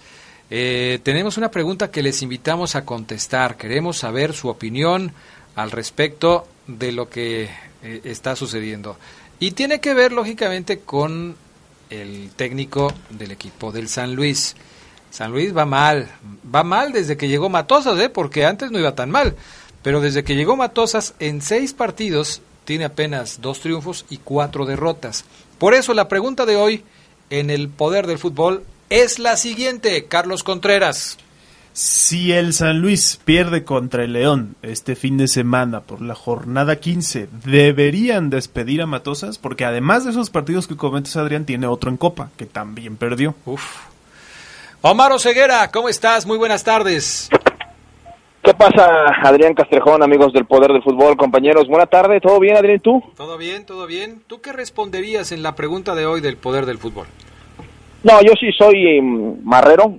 [0.49, 3.59] Eh, tenemos una pregunta que les invitamos a contestar.
[3.59, 5.13] Queremos saber su opinión
[5.55, 7.51] al respecto de lo que
[7.83, 8.97] eh, está sucediendo.
[9.39, 11.37] Y tiene que ver, lógicamente, con
[11.91, 14.57] el técnico del equipo del San Luis.
[15.11, 16.11] San Luis va mal,
[16.53, 18.09] va mal desde que llegó Matosas, ¿eh?
[18.09, 19.37] porque antes no iba tan mal.
[19.85, 25.27] Pero desde que llegó Matosas, en seis partidos tiene apenas dos triunfos y cuatro derrotas.
[25.59, 26.83] Por eso la pregunta de hoy
[27.29, 31.19] en el poder del fútbol es la siguiente, Carlos Contreras.
[31.75, 36.77] Si el San Luis pierde contra el León este fin de semana por la jornada
[36.77, 39.37] 15, ¿deberían despedir a Matosas?
[39.37, 43.35] Porque además de esos partidos que comentas, Adrián, tiene otro en Copa, que también perdió.
[43.45, 43.63] Uf.
[44.81, 46.25] Omar Oseguera, ¿cómo estás?
[46.25, 47.29] Muy buenas tardes.
[48.45, 51.67] ¿Qué pasa, Adrián Castrejón, amigos del Poder del Fútbol, compañeros?
[51.67, 52.77] Buena tarde, ¿todo bien, Adrián?
[52.77, 53.03] ¿y ¿Tú?
[53.17, 53.65] ¿Todo bien?
[53.65, 54.21] ¿Todo bien?
[54.27, 57.07] ¿Tú qué responderías en la pregunta de hoy del poder del fútbol?
[58.03, 59.99] No, yo sí soy mm, marrero,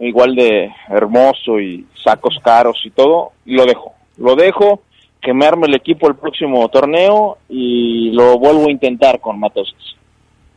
[0.00, 3.94] igual de hermoso y sacos caros y todo, y lo dejo.
[4.16, 4.82] Lo dejo,
[5.22, 9.94] que me arme el equipo el próximo torneo y lo vuelvo a intentar con Matosas.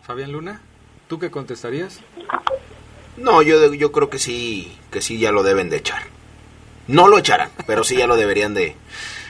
[0.01, 0.63] Fabián Luna,
[1.07, 2.01] ¿tú qué contestarías?
[3.17, 6.18] No, yo, yo creo que sí, que sí ya lo deben de echar.
[6.89, 8.75] No lo echarán, pero sí ya lo deberían de,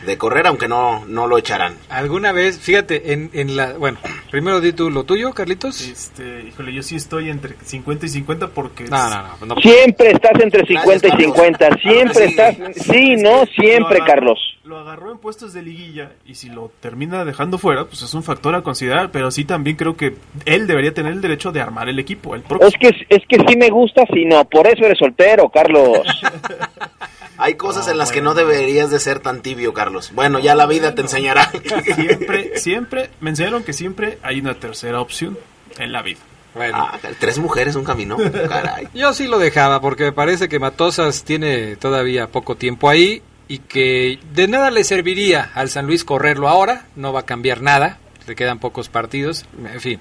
[0.05, 1.75] de correr, aunque no, no lo echarán.
[1.89, 3.73] ¿Alguna vez, fíjate, en, en la...
[3.73, 3.97] Bueno,
[4.31, 5.81] primero di tú lo tuyo, Carlitos.
[5.81, 8.85] Este, híjole, yo sí estoy entre 50 y 50 porque...
[8.85, 9.45] No, no, no.
[9.47, 9.55] no.
[9.61, 11.35] Siempre estás entre 50 y Carlos.
[11.35, 12.55] 50, siempre estás...
[12.77, 14.39] Sí, no, siempre, Lo agarró- Carlos.
[14.63, 18.21] Lo agarró en puestos de liguilla y si lo termina dejando fuera, pues es un
[18.21, 21.89] factor a considerar, pero sí también creo que él debería tener el derecho de armar
[21.89, 22.35] el equipo.
[22.35, 22.43] El.
[22.61, 26.01] Es que, es que sí me gusta, si no, por eso eres soltero, Carlos.
[27.39, 30.11] Hay cosas en las que no deberías de ser tan tibio, Carlos.
[30.13, 31.49] Bueno, ya la vida te enseñará.
[31.95, 35.37] Siempre, siempre, me enseñaron que siempre hay una tercera opción
[35.77, 36.19] en la vida.
[36.53, 38.17] Bueno, Ah, tres mujeres, un camino.
[38.17, 38.87] Caray.
[38.93, 43.59] yo sí lo dejaba porque me parece que Matosas tiene todavía poco tiempo ahí y
[43.59, 47.99] que de nada le serviría al San Luis correrlo ahora, no va a cambiar nada,
[48.27, 49.99] le quedan pocos partidos, en fin.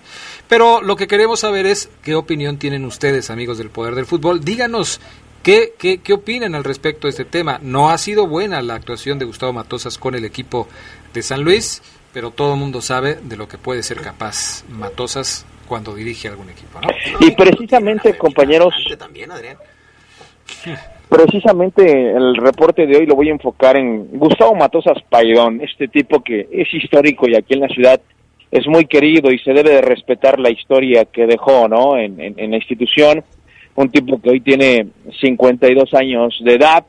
[0.48, 4.44] Pero lo que queremos saber es qué opinión tienen ustedes, amigos del Poder del Fútbol.
[4.44, 5.00] Díganos
[5.42, 7.58] qué, qué, qué opinan al respecto de este tema.
[7.62, 10.68] No ha sido buena la actuación de Gustavo Matosas con el equipo
[11.14, 15.46] de San Luis, pero todo el mundo sabe de lo que puede ser capaz Matosas
[15.66, 16.88] cuando dirige algún equipo, ¿no?
[17.26, 19.56] Y precisamente, compañeros, También, Adrián.
[21.08, 26.22] Precisamente el reporte de hoy lo voy a enfocar en Gustavo Matosas Paidón, este tipo
[26.22, 28.00] que es histórico y aquí en la ciudad
[28.50, 31.96] es muy querido y se debe de respetar la historia que dejó ¿no?
[31.96, 33.24] en, en- en la institución.
[33.78, 34.88] Un tipo que hoy tiene
[35.20, 36.84] 52 años de edad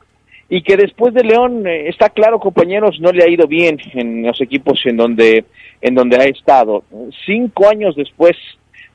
[0.48, 4.26] y que después de León, eh, está claro compañeros, no le ha ido bien en
[4.26, 5.44] los equipos en donde,
[5.80, 6.82] en donde ha estado.
[7.24, 8.36] Cinco años después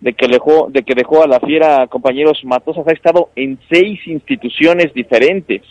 [0.01, 4.05] de que dejó, de que dejó a la fiera, compañeros, Matosas ha estado en seis
[4.07, 5.61] instituciones diferentes,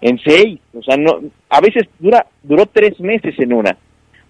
[0.00, 3.76] en seis, o sea, no, a veces dura, duró tres meses en una,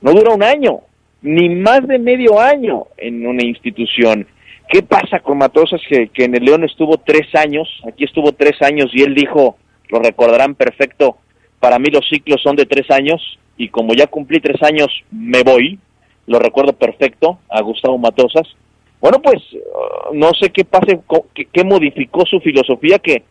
[0.03, 0.81] no dura un año,
[1.23, 4.27] ni más de medio año en una institución.
[4.75, 8.61] ¿Qué pasa con Matosas que, que en el León estuvo tres años, aquí estuvo tres
[8.61, 9.57] años y él dijo,
[9.89, 11.19] lo recordarán perfecto,
[11.61, 15.45] para mí los ciclos son de tres años y como ya cumplí tres años me
[15.45, 15.79] voy,
[16.27, 18.49] lo recuerdo perfecto a Gustavo Matosas,
[19.01, 20.99] Bueno, pues uh, no sé qué pase,
[21.35, 23.23] qué, qué modificó su filosofía que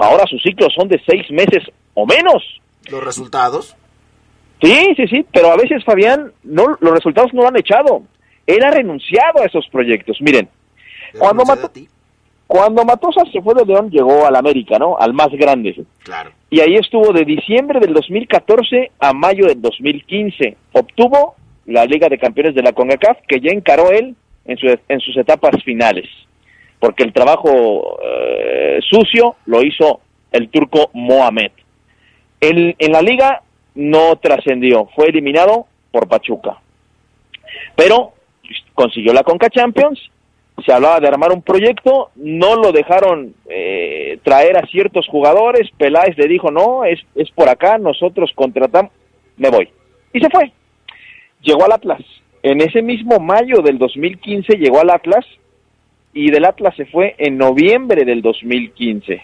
[0.00, 1.62] ahora sus ciclos son de seis meses
[1.94, 2.42] o menos.
[2.90, 3.76] Los resultados.
[4.60, 8.02] Sí, sí, sí, pero a veces Fabián, no, los resultados no lo han echado.
[8.48, 10.16] Él ha renunciado a esos proyectos.
[10.20, 10.61] Miren, ¿Te
[11.18, 11.70] Cuando mató-
[12.46, 14.96] cuando Matosas se fue de León, llegó al América, ¿no?
[14.98, 15.84] Al más grande.
[16.02, 16.32] Claro.
[16.50, 20.56] Y ahí estuvo de diciembre del 2014 a mayo del 2015.
[20.72, 21.34] Obtuvo
[21.66, 25.16] la Liga de Campeones de la CONCACAF, que ya encaró él en, su- en sus
[25.16, 26.06] etapas finales.
[26.78, 31.52] Porque el trabajo eh, sucio lo hizo el turco Mohamed.
[32.40, 33.42] En, en la liga
[33.76, 36.58] no trascendió, fue eliminado por Pachuca.
[37.76, 38.12] Pero
[38.74, 40.00] consiguió la Conca Champions,
[40.62, 46.16] se hablaba de armar un proyecto, no lo dejaron eh, traer a ciertos jugadores, Peláez
[46.16, 48.92] le dijo, no, es, es por acá, nosotros contratamos,
[49.36, 49.68] me voy.
[50.12, 50.52] Y se fue.
[51.42, 52.02] Llegó al Atlas.
[52.42, 55.24] En ese mismo mayo del 2015 llegó al Atlas
[56.12, 59.22] y del Atlas se fue en noviembre del 2015.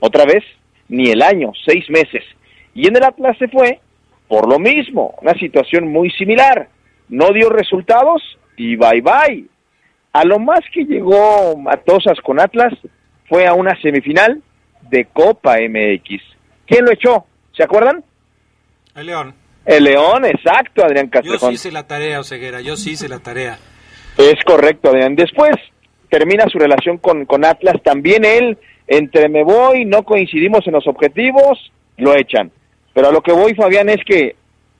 [0.00, 0.44] Otra vez,
[0.88, 2.24] ni el año, seis meses.
[2.74, 3.80] Y en el Atlas se fue
[4.30, 6.68] por lo mismo, una situación muy similar.
[7.08, 8.22] No dio resultados
[8.56, 9.44] y bye bye.
[10.12, 12.72] A lo más que llegó Matosas con Atlas
[13.28, 14.42] fue a una semifinal
[14.90, 16.22] de Copa MX.
[16.66, 17.26] ¿Quién lo echó?
[17.56, 18.04] ¿Se acuerdan?
[18.96, 19.34] El León.
[19.64, 21.50] El León, exacto, Adrián Yo Castrejón.
[21.50, 23.58] sí hice la tarea, Oseguera, yo sí hice la tarea.
[24.16, 25.14] Es correcto, Adrián.
[25.14, 25.52] Después
[26.08, 27.76] termina su relación con, con Atlas.
[27.84, 32.50] También él, entre me voy, no coincidimos en los objetivos, lo echan.
[32.92, 34.34] Pero a lo que voy, Fabián, es que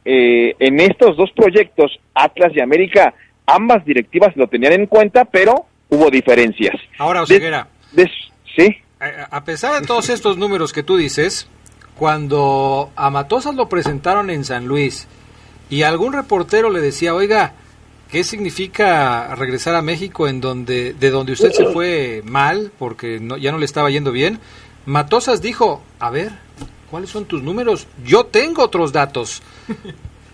[0.05, 3.15] eh, en estos dos proyectos, Atlas y América,
[3.55, 6.75] ambas directivas lo tenían en cuenta, pero hubo diferencias.
[6.99, 8.11] Ahora, Oseguera, de-
[8.57, 11.49] sí, a a pesar de todos estos números que tú dices,
[11.99, 15.07] cuando a Matosas lo presentaron en San Luis
[15.69, 17.53] y algún reportero le decía, oiga,
[18.11, 23.37] ¿qué significa regresar a México en donde, de donde usted se fue mal porque no,
[23.37, 24.39] ya no le estaba yendo bien?
[24.87, 26.31] Matosas dijo, a ver,
[26.91, 27.87] ¿cuáles son tus números?
[28.05, 29.43] Yo tengo otros datos.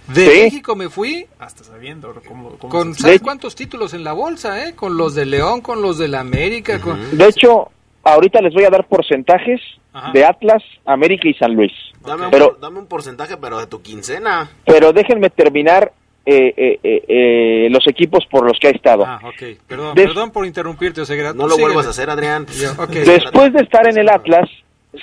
[0.09, 0.41] De Sí.
[0.43, 4.67] México me fui Hasta sabiendo cómo, cómo con se- ¿sabes cuántos títulos en la bolsa,
[4.69, 4.75] eh?
[4.75, 7.17] Con los de León, con los de la América, con...
[7.19, 7.71] de hecho,
[8.05, 9.61] ahorita les voy a dar porcentajes
[9.93, 10.13] Ajá.
[10.13, 11.73] de Atlas, América y San Luis.
[12.05, 14.49] Dame, un, Pero- por- dame un porcentaje, pero de tu quincena.
[14.65, 15.93] Pero déjenme terminar
[16.25, 19.05] eh, eh, eh, eh, los equipos por los que ha estado.
[19.07, 19.59] Ah, ok.
[19.67, 21.33] Perdón, Des- perdón por interrumpirte, Oseguera.
[21.33, 22.47] No lo vuelvas a hacer, Adrián.
[22.47, 22.91] Ya, ok.
[22.91, 24.49] Después de estar en el Atlas,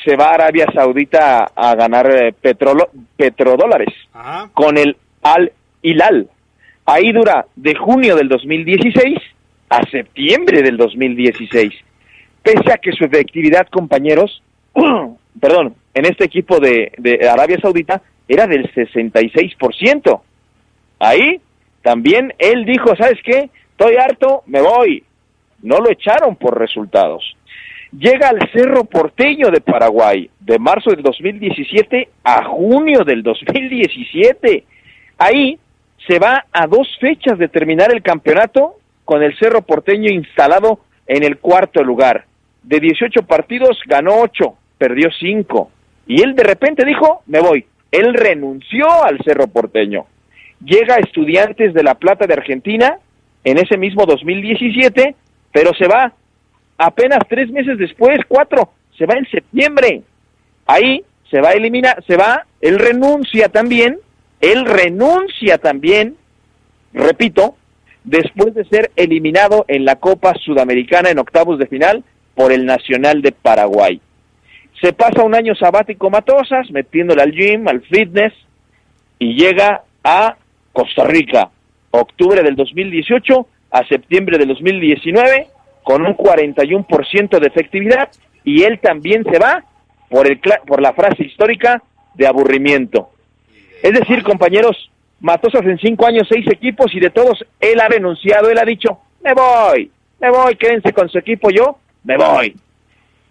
[0.04, 4.50] se va a Arabia Saudita a, a ganar eh, petrolo- petrodólares Ajá.
[4.54, 5.52] con el Al
[5.82, 6.30] Hilal.
[6.86, 9.18] Ahí dura de junio del 2016
[9.70, 11.72] a septiembre del 2016.
[12.42, 14.42] Pese a que su efectividad, compañeros,
[15.40, 20.22] perdón, en este equipo de, de Arabia Saudita era del 66%.
[21.00, 21.40] Ahí
[21.82, 23.50] también él dijo, ¿sabes qué?
[23.72, 25.04] Estoy harto, me voy.
[25.62, 27.36] No lo echaron por resultados.
[28.00, 34.64] Llega al Cerro Porteño de Paraguay de marzo del 2017 a junio del 2017.
[35.20, 35.60] Ahí
[36.08, 41.24] se va a dos fechas de terminar el campeonato con el Cerro Porteño instalado en
[41.24, 42.26] el cuarto lugar.
[42.64, 45.70] De 18 partidos ganó 8, perdió 5.
[46.08, 47.66] Y él de repente dijo, me voy.
[47.92, 50.08] Él renunció al Cerro Porteño.
[50.66, 52.98] Llega a Estudiantes de La Plata de Argentina
[53.44, 55.16] en ese mismo 2017,
[55.52, 56.14] pero se va
[56.78, 60.04] apenas tres meses después, cuatro, se va en septiembre.
[60.66, 63.98] Ahí se va a eliminar, se va, él renuncia también,
[64.40, 66.16] él renuncia también,
[66.94, 67.56] repito,
[68.04, 72.04] después de ser eliminado en la Copa Sudamericana en octavos de final
[72.36, 74.02] por el Nacional de Paraguay.
[74.82, 78.34] Se pasa un año sabático Matosas, metiéndole al gym, al fitness,
[79.20, 80.36] y llega a
[80.74, 81.50] Costa Rica,
[81.92, 85.48] octubre del 2018 a septiembre del 2019,
[85.84, 88.10] con un 41% de efectividad,
[88.44, 89.64] y él también se va
[90.10, 91.82] por, el, por la frase histórica
[92.14, 93.10] de aburrimiento.
[93.82, 94.90] Es decir, compañeros,
[95.20, 99.00] Matosas en cinco años, seis equipos, y de todos él ha renunciado, él ha dicho,
[99.24, 99.90] me voy,
[100.20, 102.56] me voy, quédense con su equipo, yo me voy.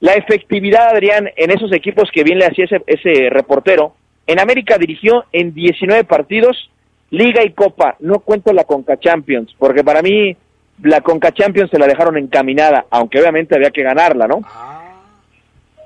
[0.01, 3.95] La efectividad, Adrián, en esos equipos que bien le hacía ese, ese reportero,
[4.27, 6.71] en América dirigió en 19 partidos,
[7.11, 10.35] Liga y Copa, no cuento la Conca Champions, porque para mí
[10.83, 14.41] la Conca Champions se la dejaron encaminada, aunque obviamente había que ganarla, ¿no?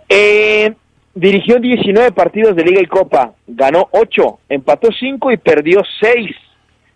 [0.08, 0.72] Eh,
[1.14, 6.30] dirigió 19 partidos de Liga y Copa, ganó 8, empató 5 y perdió 6.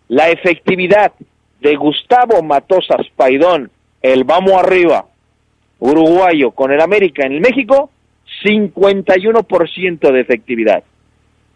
[0.09, 1.13] La efectividad
[1.61, 3.71] de Gustavo Matosas Paidón,
[4.03, 5.07] el vamos arriba,
[5.79, 7.91] uruguayo con el América en el México,
[8.45, 10.85] 51% de efectividad.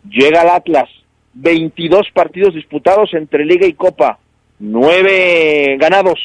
[0.08, 0.90] Llega al Atlas,
[1.34, 4.18] 22 partidos disputados entre Liga y Copa,
[4.58, 6.18] 9 ganados,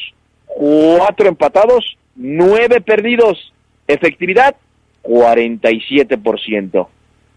[0.46, 3.52] cuatro empatados, nueve perdidos.
[3.86, 4.54] Efectividad,
[5.02, 6.88] 47%.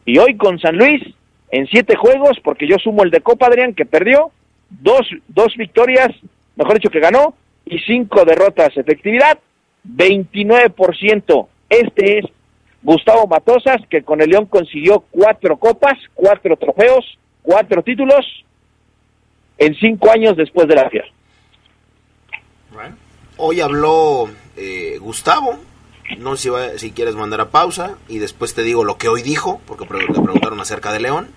[0.05, 1.01] Y hoy con San Luis,
[1.49, 4.31] en siete juegos, porque yo sumo el de Copa Adrián que perdió,
[4.69, 6.09] dos, dos victorias,
[6.55, 7.33] mejor dicho que ganó,
[7.65, 8.75] y cinco derrotas.
[8.75, 9.39] Efectividad,
[9.87, 11.47] 29%.
[11.69, 12.25] Este es
[12.83, 18.25] Gustavo Matosas, que con el León consiguió cuatro copas, cuatro trofeos, cuatro títulos
[19.57, 21.11] en cinco años después de la fiesta.
[23.37, 25.59] Hoy habló eh, Gustavo,
[26.17, 29.21] no sé si, si quieres mandar a pausa y después te digo lo que hoy
[29.21, 31.29] dijo, porque le preguntaron acerca de León.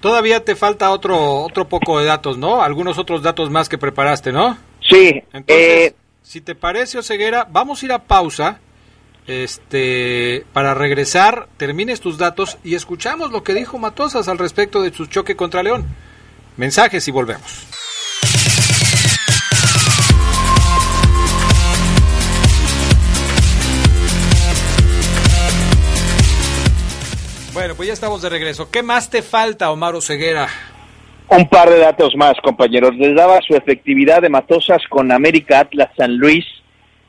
[0.00, 2.62] Todavía te falta otro otro poco de datos, ¿no?
[2.62, 4.58] Algunos otros datos más que preparaste, ¿no?
[4.80, 5.22] Sí.
[5.32, 8.60] Entonces, eh, si te parece, Oseguera, vamos a ir a pausa
[9.26, 14.92] este, para regresar, termines tus datos y escuchamos lo que dijo Matosas al respecto de
[14.92, 15.86] su choque contra León.
[16.56, 17.66] Mensajes y volvemos.
[27.54, 28.70] Bueno, pues ya estamos de regreso.
[28.70, 30.48] ¿Qué más te falta, Omar Ceguera?
[31.28, 32.94] Un par de datos más, compañeros.
[32.96, 36.44] Les daba su efectividad de Matosas con América Atlas San Luis.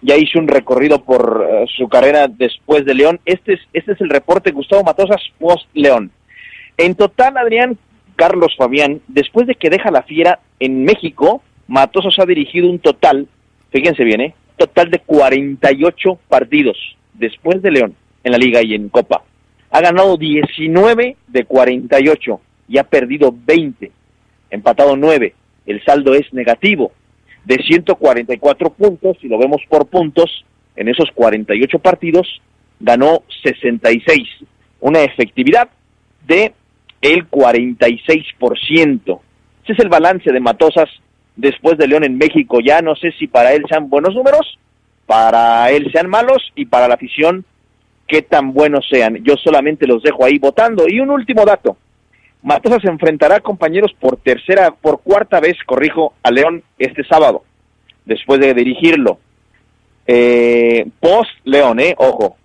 [0.01, 3.19] Ya hizo un recorrido por uh, su carrera después de León.
[3.25, 6.11] Este es, este es el reporte Gustavo Matosas post León.
[6.77, 7.77] En total, Adrián
[8.16, 13.28] Carlos Fabián, después de que deja la fiera en México, Matosas ha dirigido un total,
[13.72, 14.36] fíjense bien, ¿eh?
[14.57, 16.78] total de 48 partidos
[17.14, 19.24] después de León en la liga y en Copa
[19.74, 23.91] ha ganado 19 de 48 y ha perdido 20,
[24.51, 25.34] empatado 9.
[25.66, 26.91] El saldo es negativo.
[27.43, 30.45] De 144 puntos, si lo vemos por puntos,
[30.76, 32.39] en esos 48 partidos
[32.80, 34.22] ganó 66,
[34.80, 35.70] una efectividad
[36.28, 36.53] de
[37.04, 39.20] el 46%.
[39.64, 40.89] Ese es el balance de Matosas
[41.36, 42.60] después de León en México.
[42.60, 44.58] Ya no sé si para él sean buenos números,
[45.06, 47.45] para él sean malos y para la afición
[48.08, 49.24] qué tan buenos sean.
[49.24, 50.86] Yo solamente los dejo ahí votando.
[50.88, 51.78] Y un último dato.
[52.41, 57.43] Matosas se enfrentará, compañeros, por tercera, por cuarta vez, corrijo, a León este sábado,
[58.06, 59.18] después de dirigirlo.
[60.06, 62.36] Eh, post León, eh, ojo,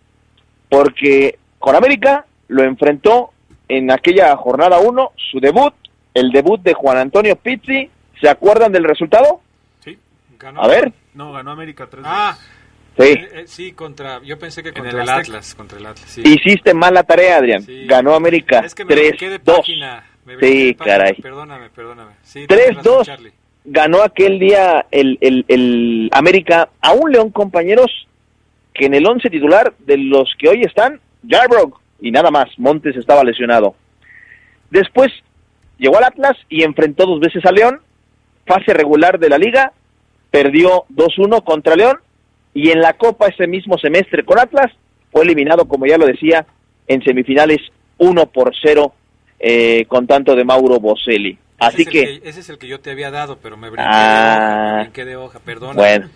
[0.68, 3.32] porque con América lo enfrentó
[3.68, 5.74] en aquella jornada 1, su debut,
[6.14, 7.90] el debut de Juan Antonio Pizzi.
[8.20, 9.40] ¿Se acuerdan del resultado?
[9.84, 9.96] Sí,
[10.38, 10.62] ganó.
[10.62, 10.92] A ver.
[11.14, 12.36] No, ganó América 3 Ah,
[12.98, 13.04] Sí.
[13.04, 16.10] Eh, eh, sí, contra, yo pensé que contra el, Atlas, contra el Atlas.
[16.10, 16.20] Sí.
[16.24, 17.62] Hiciste mal la tarea, Adrián.
[17.62, 17.86] Sí.
[17.86, 19.28] Ganó América Es que me 3-2.
[19.30, 20.04] de página.
[20.24, 20.96] me Sí, de página.
[20.96, 21.14] caray.
[21.14, 22.12] Perdóname, perdóname.
[22.24, 23.04] Sí, tienes razón, 3-2.
[23.04, 23.32] Charlie.
[23.66, 28.08] Ganó aquel día el, el, el América a un León, compañeros,
[28.74, 32.46] que en el once titular de los que hoy están, Yarbrough y nada más.
[32.58, 33.74] Montes estaba lesionado.
[34.70, 35.08] Después
[35.78, 37.80] llegó al Atlas y enfrentó dos veces a León.
[38.46, 39.72] Fase regular de la liga.
[40.30, 41.98] Perdió 2-1 contra León.
[42.54, 44.72] Y en la Copa ese mismo semestre con Atlas
[45.12, 46.46] fue eliminado, como ya lo decía,
[46.86, 47.58] en semifinales
[47.98, 48.92] 1 por 0
[49.40, 51.38] eh, con tanto de Mauro Boselli.
[51.58, 51.88] Así Ese es
[52.22, 54.36] que, Ese es el que yo te había dado, pero me brinqué de Ah.
[54.68, 54.74] hoja.
[54.76, 55.72] Me brinqué de hoja, perdona.
[55.74, 56.08] bueno.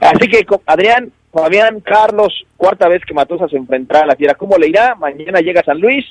[0.00, 4.34] Así que, Adrián, Fabián, Carlos, cuarta vez que Matosas se enfrentará a la fiera.
[4.34, 4.94] ¿Cómo le irá?
[4.94, 6.04] Mañana llega San Luis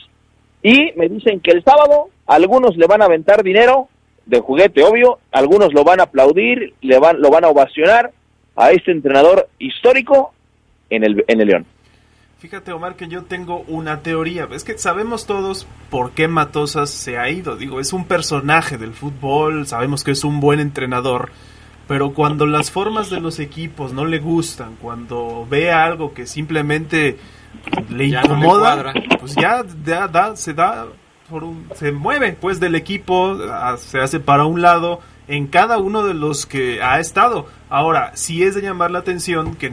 [0.61, 3.89] y me dicen que el sábado algunos le van a aventar dinero
[4.25, 8.11] de juguete, obvio, algunos lo van a aplaudir, le van, lo van a ovacionar
[8.55, 10.33] a este entrenador histórico
[10.89, 11.65] en el, en el León.
[12.39, 14.47] Fíjate, Omar, que yo tengo una teoría.
[14.51, 17.55] Es que sabemos todos por qué Matosas se ha ido.
[17.55, 21.31] Digo, es un personaje del fútbol, sabemos que es un buen entrenador.
[21.87, 27.17] Pero cuando las formas de los equipos no le gustan, cuando ve algo que simplemente
[27.89, 30.87] le Ya no le incomoda, pues ya da- da- se da
[31.29, 35.77] por un- se mueve pues del equipo, a- se hace para un lado en cada
[35.77, 37.47] uno de los que ha estado.
[37.69, 39.71] Ahora, sí es de llamar la atención que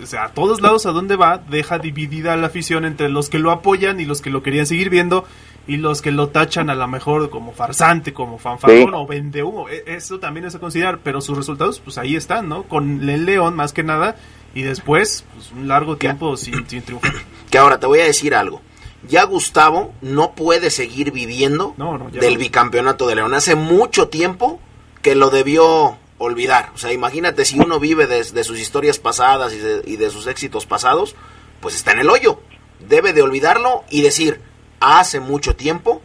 [0.00, 3.40] o sea, a todos lados a donde va, deja dividida la afición entre los que
[3.40, 5.24] lo apoyan y los que lo querían seguir viendo
[5.68, 8.90] y los que lo tachan a lo mejor como farsante, como fanfarrón Sí.
[8.94, 9.68] o vende humo.
[9.68, 12.64] E- Eso también es a considerar, pero sus resultados pues ahí están, ¿no?
[12.64, 14.16] Con el León más que nada
[14.54, 17.12] y después pues, un largo tiempo sin, sin triunfar.
[17.50, 18.60] Que ahora te voy a decir algo.
[19.08, 22.40] Ya Gustavo no puede seguir viviendo No, no, ya del no.
[22.40, 23.32] bicampeonato de León.
[23.32, 24.60] Hace mucho tiempo
[25.02, 26.72] que lo debió olvidar.
[26.74, 30.10] O sea, imagínate si uno vive de, de sus historias pasadas y de, y de
[30.10, 31.14] sus éxitos pasados,
[31.60, 32.40] pues está en el hoyo.
[32.80, 34.40] Debe de olvidarlo y decir,
[34.80, 36.00] hace mucho tiempo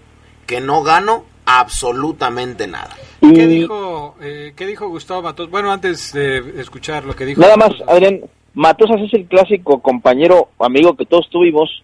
[0.45, 2.95] que no gano absolutamente nada.
[3.21, 5.49] Y ¿Qué dijo, eh, ¿Qué dijo Gustavo Matos?
[5.49, 7.41] Bueno, antes de escuchar lo que dijo.
[7.41, 7.71] nada más.
[7.87, 8.21] Adrián,
[8.53, 11.83] Matosas es el clásico compañero, amigo que todos tuvimos,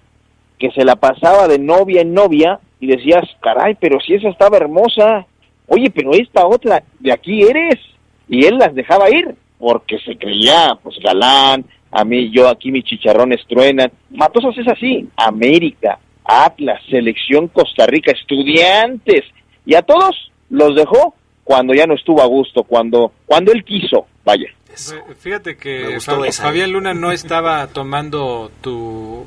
[0.57, 4.57] que se la pasaba de novia en novia y decías, caray, pero si esa estaba
[4.57, 5.25] hermosa,
[5.67, 7.79] oye, pero esta otra, de aquí eres,
[8.27, 9.35] y él las dejaba ir.
[9.57, 13.91] porque se creía, pues galán, a mí, yo aquí mis chicharrones truenan.
[14.09, 15.99] Matosas es así, América,
[16.29, 19.25] Atlas, Selección Costa Rica, estudiantes,
[19.65, 24.05] y a todos los dejó cuando ya no estuvo a gusto, cuando, cuando él quiso,
[24.23, 24.47] vaya.
[25.19, 25.97] Fíjate que
[26.31, 29.25] Fabián Luna no estaba tomando tu,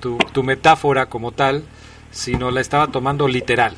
[0.00, 1.64] tu, tu metáfora como tal,
[2.12, 3.74] sino la estaba tomando literal.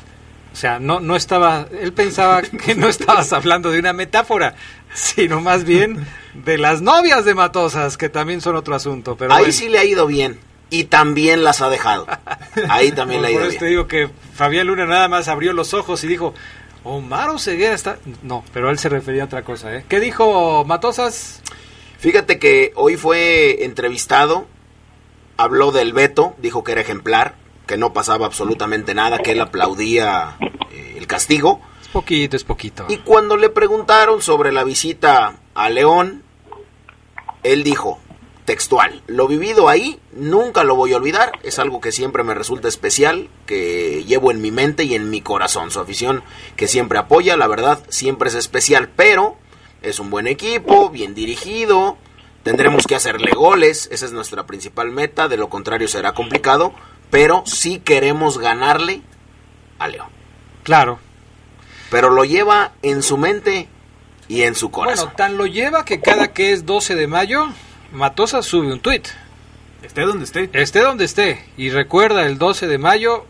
[0.53, 4.55] O sea, no, no estaba, él pensaba que no estabas hablando de una metáfora,
[4.93, 9.15] sino más bien de las novias de Matosas, que también son otro asunto.
[9.15, 10.39] Pero Ahí sí le ha ido bien.
[10.69, 12.07] Y también las ha dejado.
[12.69, 15.73] Ahí también ha ido por eso te digo que Fabián Luna nada más abrió los
[15.73, 16.33] ojos y dijo,
[16.83, 17.97] Omar Ceguera está...
[18.23, 19.85] No, pero él se refería a otra cosa, ¿eh?
[19.87, 21.41] ¿Qué dijo Matosas?
[21.99, 24.47] Fíjate que hoy fue entrevistado,
[25.35, 27.35] habló del veto, dijo que era ejemplar,
[27.67, 30.37] que no pasaba absolutamente nada, que él aplaudía
[30.71, 31.59] eh, el castigo.
[31.81, 32.85] Es poquito, es poquito.
[32.87, 36.23] Y cuando le preguntaron sobre la visita a León,
[37.43, 37.99] él dijo,
[38.49, 42.67] textual, lo vivido ahí nunca lo voy a olvidar, es algo que siempre me resulta
[42.67, 45.69] especial, que llevo en mi mente y en mi corazón.
[45.69, 46.23] Su afición
[46.55, 49.37] que siempre apoya, la verdad, siempre es especial, pero
[49.83, 51.99] es un buen equipo, bien dirigido,
[52.41, 56.73] tendremos que hacerle goles, esa es nuestra principal meta, de lo contrario será complicado,
[57.11, 59.03] pero sí queremos ganarle
[59.77, 60.09] a León.
[60.63, 60.97] Claro.
[61.91, 63.67] Pero lo lleva en su mente
[64.27, 65.05] y en su corazón.
[65.05, 67.49] Bueno, tan lo lleva que cada que es 12 de mayo,
[67.91, 69.03] Matosa sube un tweet.
[69.81, 70.49] Esté donde esté.
[70.53, 71.45] Esté donde esté.
[71.57, 73.25] Y recuerda el 12 de mayo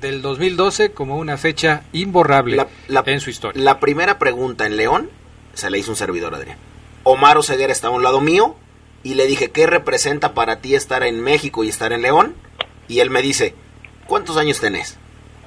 [0.00, 3.62] del 2012 como una fecha imborrable en su historia.
[3.62, 5.10] La primera pregunta en León
[5.54, 6.58] se le hizo un servidor, Adrián.
[7.04, 8.56] Omar Oseguera estaba a un lado mío
[9.02, 12.34] y le dije, ¿qué representa para ti estar en México y estar en León?
[12.88, 13.54] Y él me dice,
[14.06, 14.98] ¿cuántos años tenés?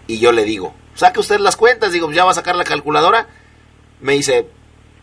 [0.08, 3.28] Y yo le digo, saque usted las cuentas, digo, ya va a sacar la calculadora.
[4.02, 4.48] Me dice,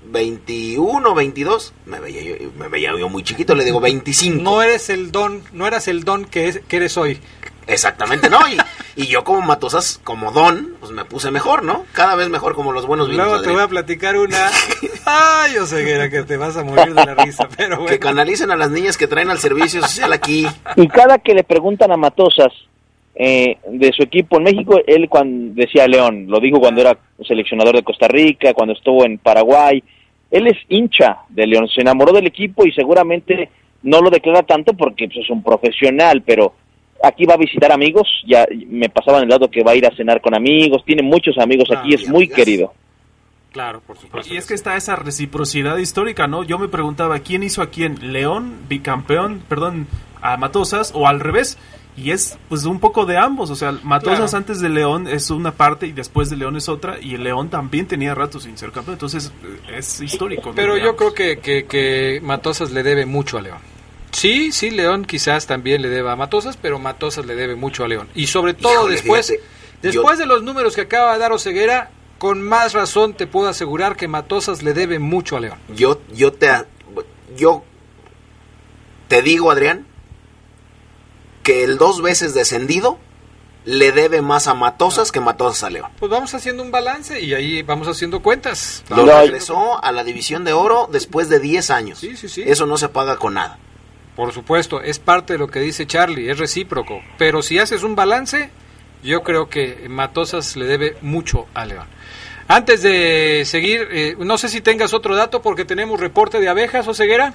[0.05, 1.75] 21, 22.
[1.87, 4.43] Me veía, yo, me veía yo muy chiquito, le digo 25.
[4.43, 7.21] No eres el don, no eras el don que, que eres hoy.
[7.67, 8.39] Exactamente, no.
[8.49, 8.59] Y,
[9.03, 11.85] y, yo como Matosas, como don, pues me puse mejor, ¿no?
[11.93, 13.27] Cada vez mejor como los buenos vinos.
[13.27, 14.51] Luego te voy a platicar una.
[15.05, 17.91] Ay, yo sé que te vas a morir de la risa, pero bueno.
[17.91, 20.47] Que canalicen a las niñas que traen al servicio social aquí.
[20.77, 22.53] Y cada que le preguntan a Matosas
[23.15, 26.97] eh, de su equipo en México, él cuando decía León, lo dijo cuando era
[27.27, 29.83] seleccionador de Costa Rica, cuando estuvo en Paraguay.
[30.31, 33.51] Él es hincha de León, se enamoró del equipo y seguramente
[33.83, 36.55] no lo declara tanto porque pues, es un profesional, pero
[37.03, 39.97] aquí va a visitar amigos, ya me pasaban el lado que va a ir a
[39.97, 42.73] cenar con amigos, tiene muchos amigos aquí, es muy querido.
[43.53, 44.33] Claro, por supuesto.
[44.33, 46.45] Y es que está esa reciprocidad histórica, ¿no?
[46.45, 48.13] Yo me preguntaba, ¿quién hizo a quién?
[48.13, 49.89] ¿León, bicampeón, perdón,
[50.23, 51.59] a Matosas o al revés?
[51.97, 55.53] Y es pues un poco de ambos, o sea, Matosas antes de León es una
[55.53, 58.71] parte y después de León es otra, y el León también tenía ratos sin ser
[58.71, 59.33] campeón, entonces
[59.77, 60.53] es histórico.
[60.55, 63.59] Pero yo creo que, que, que Matosas le debe mucho a León.
[64.13, 67.89] Sí, sí, León quizás también le deba a Matosas, pero Matosas le debe mucho a
[67.89, 68.09] León.
[68.15, 69.33] Y sobre todo después,
[69.83, 73.97] después de los números que acaba de dar Oseguera, con más razón te puedo asegurar
[73.97, 75.59] que Matosas le debe mucho a León.
[75.75, 76.51] Yo, yo te,
[77.37, 77.65] yo
[79.09, 79.87] te digo, Adrián,
[81.51, 82.97] que el dos veces descendido
[83.65, 85.91] le debe más a Matosas que Matosas a León.
[85.99, 88.85] Pues vamos haciendo un balance y ahí vamos haciendo cuentas.
[88.89, 91.99] Lo regresó a la división de oro después de 10 años.
[91.99, 92.45] Sí, sí, sí.
[92.47, 93.59] Eso no se paga con nada.
[94.15, 97.01] Por supuesto, es parte de lo que dice Charlie, es recíproco.
[97.19, 98.51] Pero si haces un balance,
[99.03, 101.89] yo creo que Matosas le debe mucho a León.
[102.47, 106.87] Antes de seguir, eh, no sé si tengas otro dato porque tenemos reporte de abejas
[106.87, 107.35] o ceguera.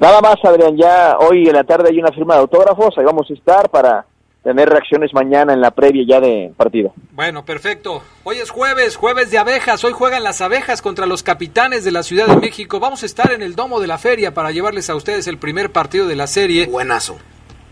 [0.00, 3.30] Nada más, Adrián, ya hoy en la tarde hay una firma de autógrafos, ahí vamos
[3.30, 4.06] a estar para
[4.42, 6.92] tener reacciones mañana en la previa ya de partido.
[7.12, 8.02] Bueno, perfecto.
[8.24, 9.82] Hoy es jueves, jueves de abejas.
[9.84, 12.78] Hoy juegan las abejas contra los capitanes de la Ciudad de México.
[12.78, 15.72] Vamos a estar en el domo de la feria para llevarles a ustedes el primer
[15.72, 16.66] partido de la serie.
[16.66, 17.16] Buenazo.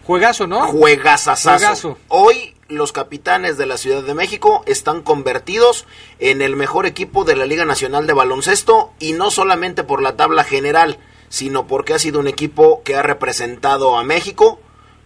[0.07, 0.62] Juegazo, ¿no?
[0.62, 1.59] Juegazazazo.
[1.59, 1.98] Juegazo.
[2.09, 5.86] Hoy los capitanes de la Ciudad de México están convertidos
[6.20, 10.16] en el mejor equipo de la Liga Nacional de Baloncesto y no solamente por la
[10.16, 10.96] tabla general,
[11.32, 14.60] sino porque ha sido un equipo que ha representado a México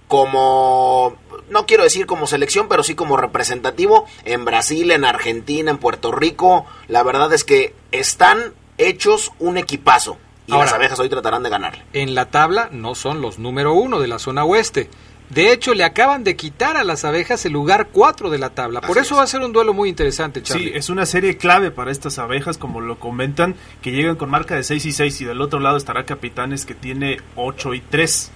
[0.09, 1.17] como
[1.51, 6.11] no quiero decir como selección, pero sí como representativo en Brasil, en Argentina, en Puerto
[6.11, 6.67] Rico.
[6.89, 10.19] La verdad es que están hechos un equipazo.
[10.49, 11.85] Y las abejas hoy tratarán de ganarle.
[11.93, 14.91] En la tabla no son los número uno de la zona oeste.
[15.31, 18.81] De hecho, le acaban de quitar a las abejas el lugar 4 de la tabla.
[18.81, 20.69] Por eso va a ser un duelo muy interesante, Charlie.
[20.69, 24.55] Sí, es una serie clave para estas abejas, como lo comentan, que llegan con marca
[24.55, 28.31] de 6 y 6 y del otro lado estará Capitanes que tiene 8 y 3.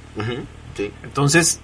[0.77, 0.93] sí.
[1.05, 1.61] Entonces,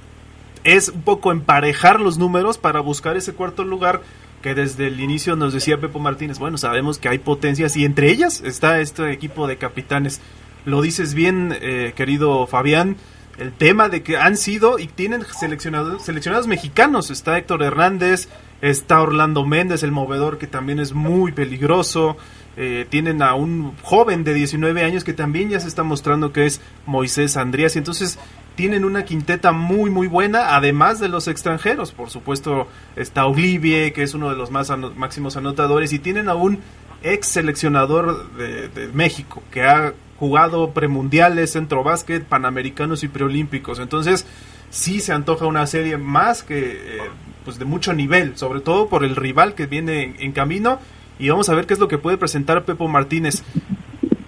[0.63, 4.03] es un poco emparejar los números para buscar ese cuarto lugar
[4.43, 8.11] que desde el inicio nos decía Pepo Martínez, bueno, sabemos que hay potencias y entre
[8.11, 10.21] ellas está este equipo de capitanes.
[10.65, 12.97] lo dices bien, eh, querido Fabián,
[13.39, 17.11] el tema de que han sido y tienen seleccionados, seleccionados mexicanos.
[17.11, 18.29] Está Héctor Hernández,
[18.61, 22.17] está Orlando Méndez, el movedor, que también es muy peligroso.
[22.57, 26.47] Eh, tienen a un joven de 19 años que también ya se está mostrando que
[26.47, 27.77] es Moisés Andrías.
[27.77, 28.19] Y entonces
[28.55, 31.93] tienen una quinteta muy muy buena, además de los extranjeros.
[31.93, 36.35] Por supuesto está Olivie, que es uno de los más máximos anotadores, y tienen a
[36.35, 36.61] un
[37.03, 43.79] ex seleccionador de, de México, que ha jugado premundiales, centro básquet, panamericanos y preolímpicos.
[43.79, 44.27] Entonces,
[44.71, 46.99] sí se antoja una serie más que eh,
[47.45, 50.81] pues de mucho nivel, sobre todo por el rival que viene en, camino.
[51.19, 53.43] Y vamos a ver qué es lo que puede presentar Pepo Martínez.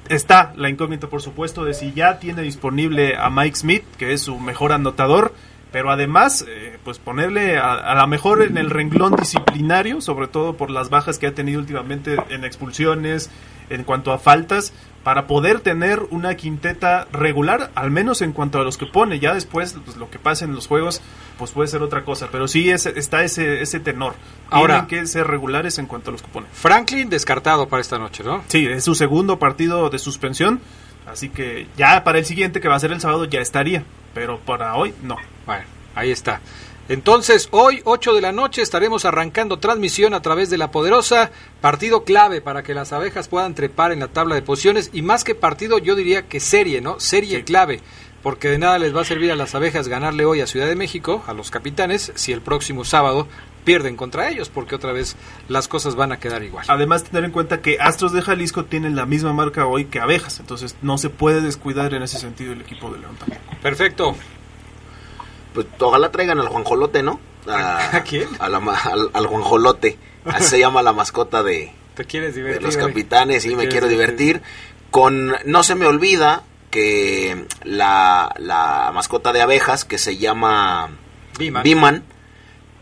[0.09, 4.23] Está la incógnita, por supuesto, de si ya tiene disponible a Mike Smith, que es
[4.23, 5.35] su mejor anotador,
[5.71, 10.57] pero además, eh, pues ponerle a, a lo mejor en el renglón disciplinario, sobre todo
[10.57, 13.31] por las bajas que ha tenido últimamente en expulsiones,
[13.71, 14.73] en cuanto a faltas,
[15.05, 19.19] para poder tener una quinteta regular, al menos en cuanto a los que pone.
[19.19, 21.01] Ya después, pues, lo que pasa en los juegos,
[21.39, 22.29] pues puede ser otra cosa.
[22.31, 24.15] Pero sí es, está ese, ese tenor.
[24.51, 26.47] Ahora, Tienen que ser regulares en cuanto a los que pone.
[26.53, 28.45] Franklin descartado para esta noche, ¿no?
[28.49, 30.61] Sí, es su segundo partido de suspensión.
[31.07, 33.85] Así que ya para el siguiente, que va a ser el sábado, ya estaría.
[34.13, 35.17] Pero para hoy, no.
[35.47, 35.65] Bueno,
[35.95, 36.41] ahí está.
[36.89, 41.31] Entonces, hoy, 8 de la noche, estaremos arrancando transmisión a través de la poderosa.
[41.61, 44.89] Partido clave para que las abejas puedan trepar en la tabla de posiciones.
[44.95, 46.99] Y más que partido, yo diría que serie, ¿no?
[46.99, 47.81] Serie clave.
[48.23, 50.77] Porque de nada les va a servir a las abejas ganarle hoy a Ciudad de
[50.77, 53.29] México, a los capitanes, si el próximo sábado
[53.65, 55.15] pierden contra ellos, porque otra vez
[55.47, 56.65] las cosas van a quedar igual.
[56.69, 60.41] Además, tener en cuenta que Astros de Jalisco tienen la misma marca hoy que abejas,
[60.41, 63.43] entonces no se puede descuidar en ese sentido el equipo de León también.
[63.63, 64.17] Perfecto
[65.65, 67.19] pues ojalá traigan al Juanjolote, ¿no?
[67.49, 68.29] A, quién?
[68.39, 69.99] al, al, Juanjolote.
[70.25, 73.45] Así se llama la mascota de, ¿Te quieres divertir, de los capitanes.
[73.45, 74.41] y me quiero divertir.
[74.93, 80.91] Con, no se me olvida que la, la mascota de abejas, que se llama
[81.39, 82.05] Biman.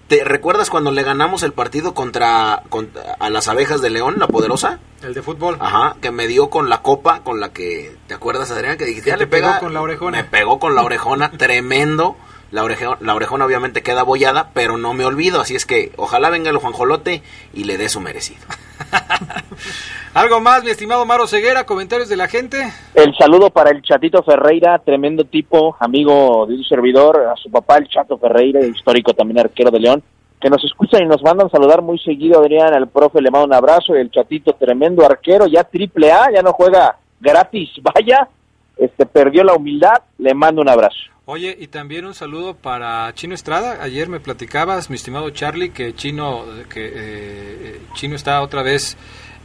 [0.09, 4.29] ¿Te recuerdas cuando le ganamos el partido contra, contra, a las abejas de León, la
[4.29, 4.79] poderosa?
[5.03, 5.57] El de fútbol.
[5.61, 8.77] Ajá, que me dio con la copa con la que, ¿te acuerdas Adrián?
[8.77, 10.19] Que dijiste, ya le pegó con la orejona.
[10.19, 12.17] Me pegó con la orejona, tremendo.
[12.53, 16.31] La orejona, la orejona obviamente queda bollada, pero no me olvido, así es que ojalá
[16.31, 17.23] venga el Juanjolote
[17.53, 18.41] y le dé su merecido.
[20.15, 21.67] ¿Algo más, mi estimado Maro Ceguera?
[21.67, 22.73] ¿Comentarios de la gente?
[22.95, 27.79] El saludo para el Chatito Ferreira, tremendo tipo, amigo de un servidor, a su papá,
[27.79, 30.03] el Chato Ferreira, histórico también arquero de León,
[30.41, 33.55] que nos escuchan y nos mandan saludar muy seguido, Adrián, al profe le manda un
[33.55, 38.29] abrazo, y el Chatito, tremendo arquero, ya triple A, ya no juega gratis, vaya,
[38.77, 40.97] este perdió la humildad, le mando un abrazo.
[41.25, 43.83] Oye, y también un saludo para Chino Estrada.
[43.83, 48.97] Ayer me platicabas, mi estimado Charlie, que Chino, que eh, Chino está otra vez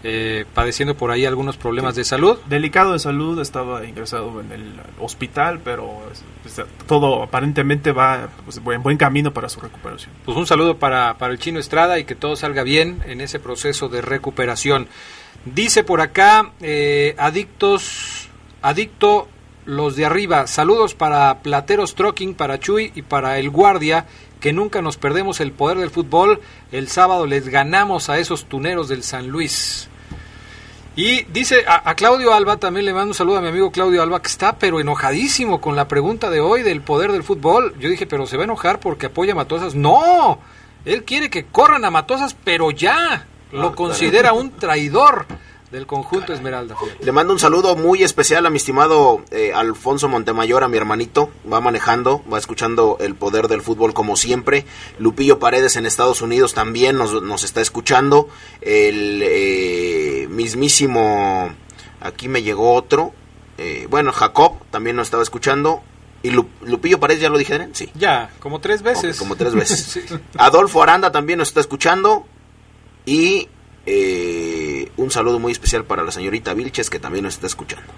[0.04, 2.38] eh, padeciendo por ahí algunos problemas de salud.
[2.48, 6.02] Delicado de salud, estaba ingresado en el hospital, pero
[6.42, 10.12] pues, todo aparentemente va pues, en buen camino para su recuperación.
[10.26, 13.40] Pues un saludo para, para el Chino Estrada y que todo salga bien en ese
[13.40, 14.88] proceso de recuperación.
[15.46, 18.31] Dice por acá, eh, adictos,
[18.62, 19.28] adicto
[19.66, 20.47] los de arriba.
[20.47, 24.05] Saludos para Plateros Trucking, para Chuy y para El Guardia,
[24.39, 26.41] que nunca nos perdemos el poder del fútbol.
[26.72, 29.88] El sábado les ganamos a esos tuneros del San Luis.
[30.95, 34.22] Y dice a, Claudio Alba, también le mando un saludo a mi amigo Claudio Alba,
[34.22, 37.76] que está pero enojadísimo con la pregunta de hoy del poder del fútbol.
[37.80, 39.74] Yo dije, pero se va a enojar porque apoya a Matosas.
[39.74, 40.39] No,
[40.84, 43.26] él quiere que corran a Matosas, pero ya.
[43.53, 45.26] Lo ah, considera un traidor
[45.72, 46.76] del conjunto Esmeralda.
[46.99, 51.32] Le mando un saludo muy especial a mi estimado eh, Alfonso Montemayor, a mi hermanito.
[51.51, 54.65] Va manejando, va escuchando el poder del fútbol como siempre.
[54.99, 58.28] Lupillo Paredes en Estados Unidos también nos, nos está escuchando.
[58.59, 61.49] El eh, mismísimo,
[62.01, 63.13] aquí me llegó otro.
[63.57, 65.82] Eh, bueno, Jacob también nos estaba escuchando.
[66.24, 67.69] ¿Y Lupillo Paredes ya lo dije?
[67.72, 67.89] Sí.
[67.95, 69.17] Ya, como tres veces.
[69.17, 70.03] como tres veces.
[70.38, 72.26] Adolfo Aranda también nos está escuchando.
[73.05, 73.47] Y
[73.86, 74.51] eh,
[74.98, 77.92] un saludo muy especial para la señorita Vilches que también nos está escuchando.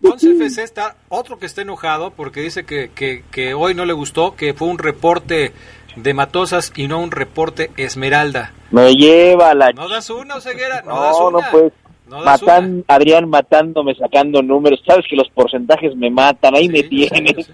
[0.00, 4.36] Ponce FC está otro que está enojado porque dice que, que, hoy no le gustó,
[4.36, 5.52] que fue un reporte
[5.96, 8.52] de Matosas y no un reporte Esmeralda.
[8.70, 9.72] Me lleva la...
[9.72, 11.50] No das una, Ceguera, no, no das una.
[11.50, 11.72] pues.
[12.06, 14.82] Matan, Adrián matándome, sacando números.
[14.86, 17.50] Sabes que los porcentajes me matan, ahí me tienes.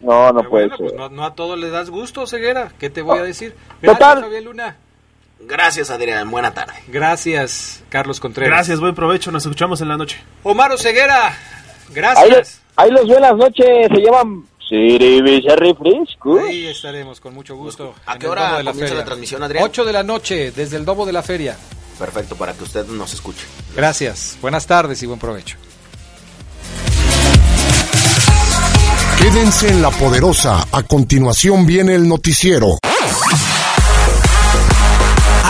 [0.00, 2.70] No, no puede pues no, a todos le das gusto, Ceguera.
[2.78, 3.54] ¿Qué te voy a decir?
[3.82, 4.24] Total.
[4.44, 4.76] Luna.
[5.40, 6.30] Gracias, Adrián.
[6.30, 6.74] Buena tarde.
[6.88, 8.50] Gracias, Carlos Contreras.
[8.50, 9.30] Gracias, buen provecho.
[9.30, 10.18] Nos escuchamos en la noche.
[10.42, 11.36] Omar Ceguera,
[11.90, 12.62] gracias.
[12.76, 13.66] Ahí, los veo las noches.
[13.88, 17.94] Se llaman Ahí estaremos, con mucho gusto.
[18.04, 19.64] ¿A qué hora comienza la, transmisión, Adrián?
[19.64, 21.56] 8 de la noche, desde el Domo de la Feria.
[21.98, 23.46] Perfecto, para que usted nos escuche.
[23.74, 24.36] Gracias.
[24.42, 25.56] Buenas tardes y buen provecho.
[29.18, 30.66] Quédense en La Poderosa.
[30.72, 32.78] A continuación viene el noticiero.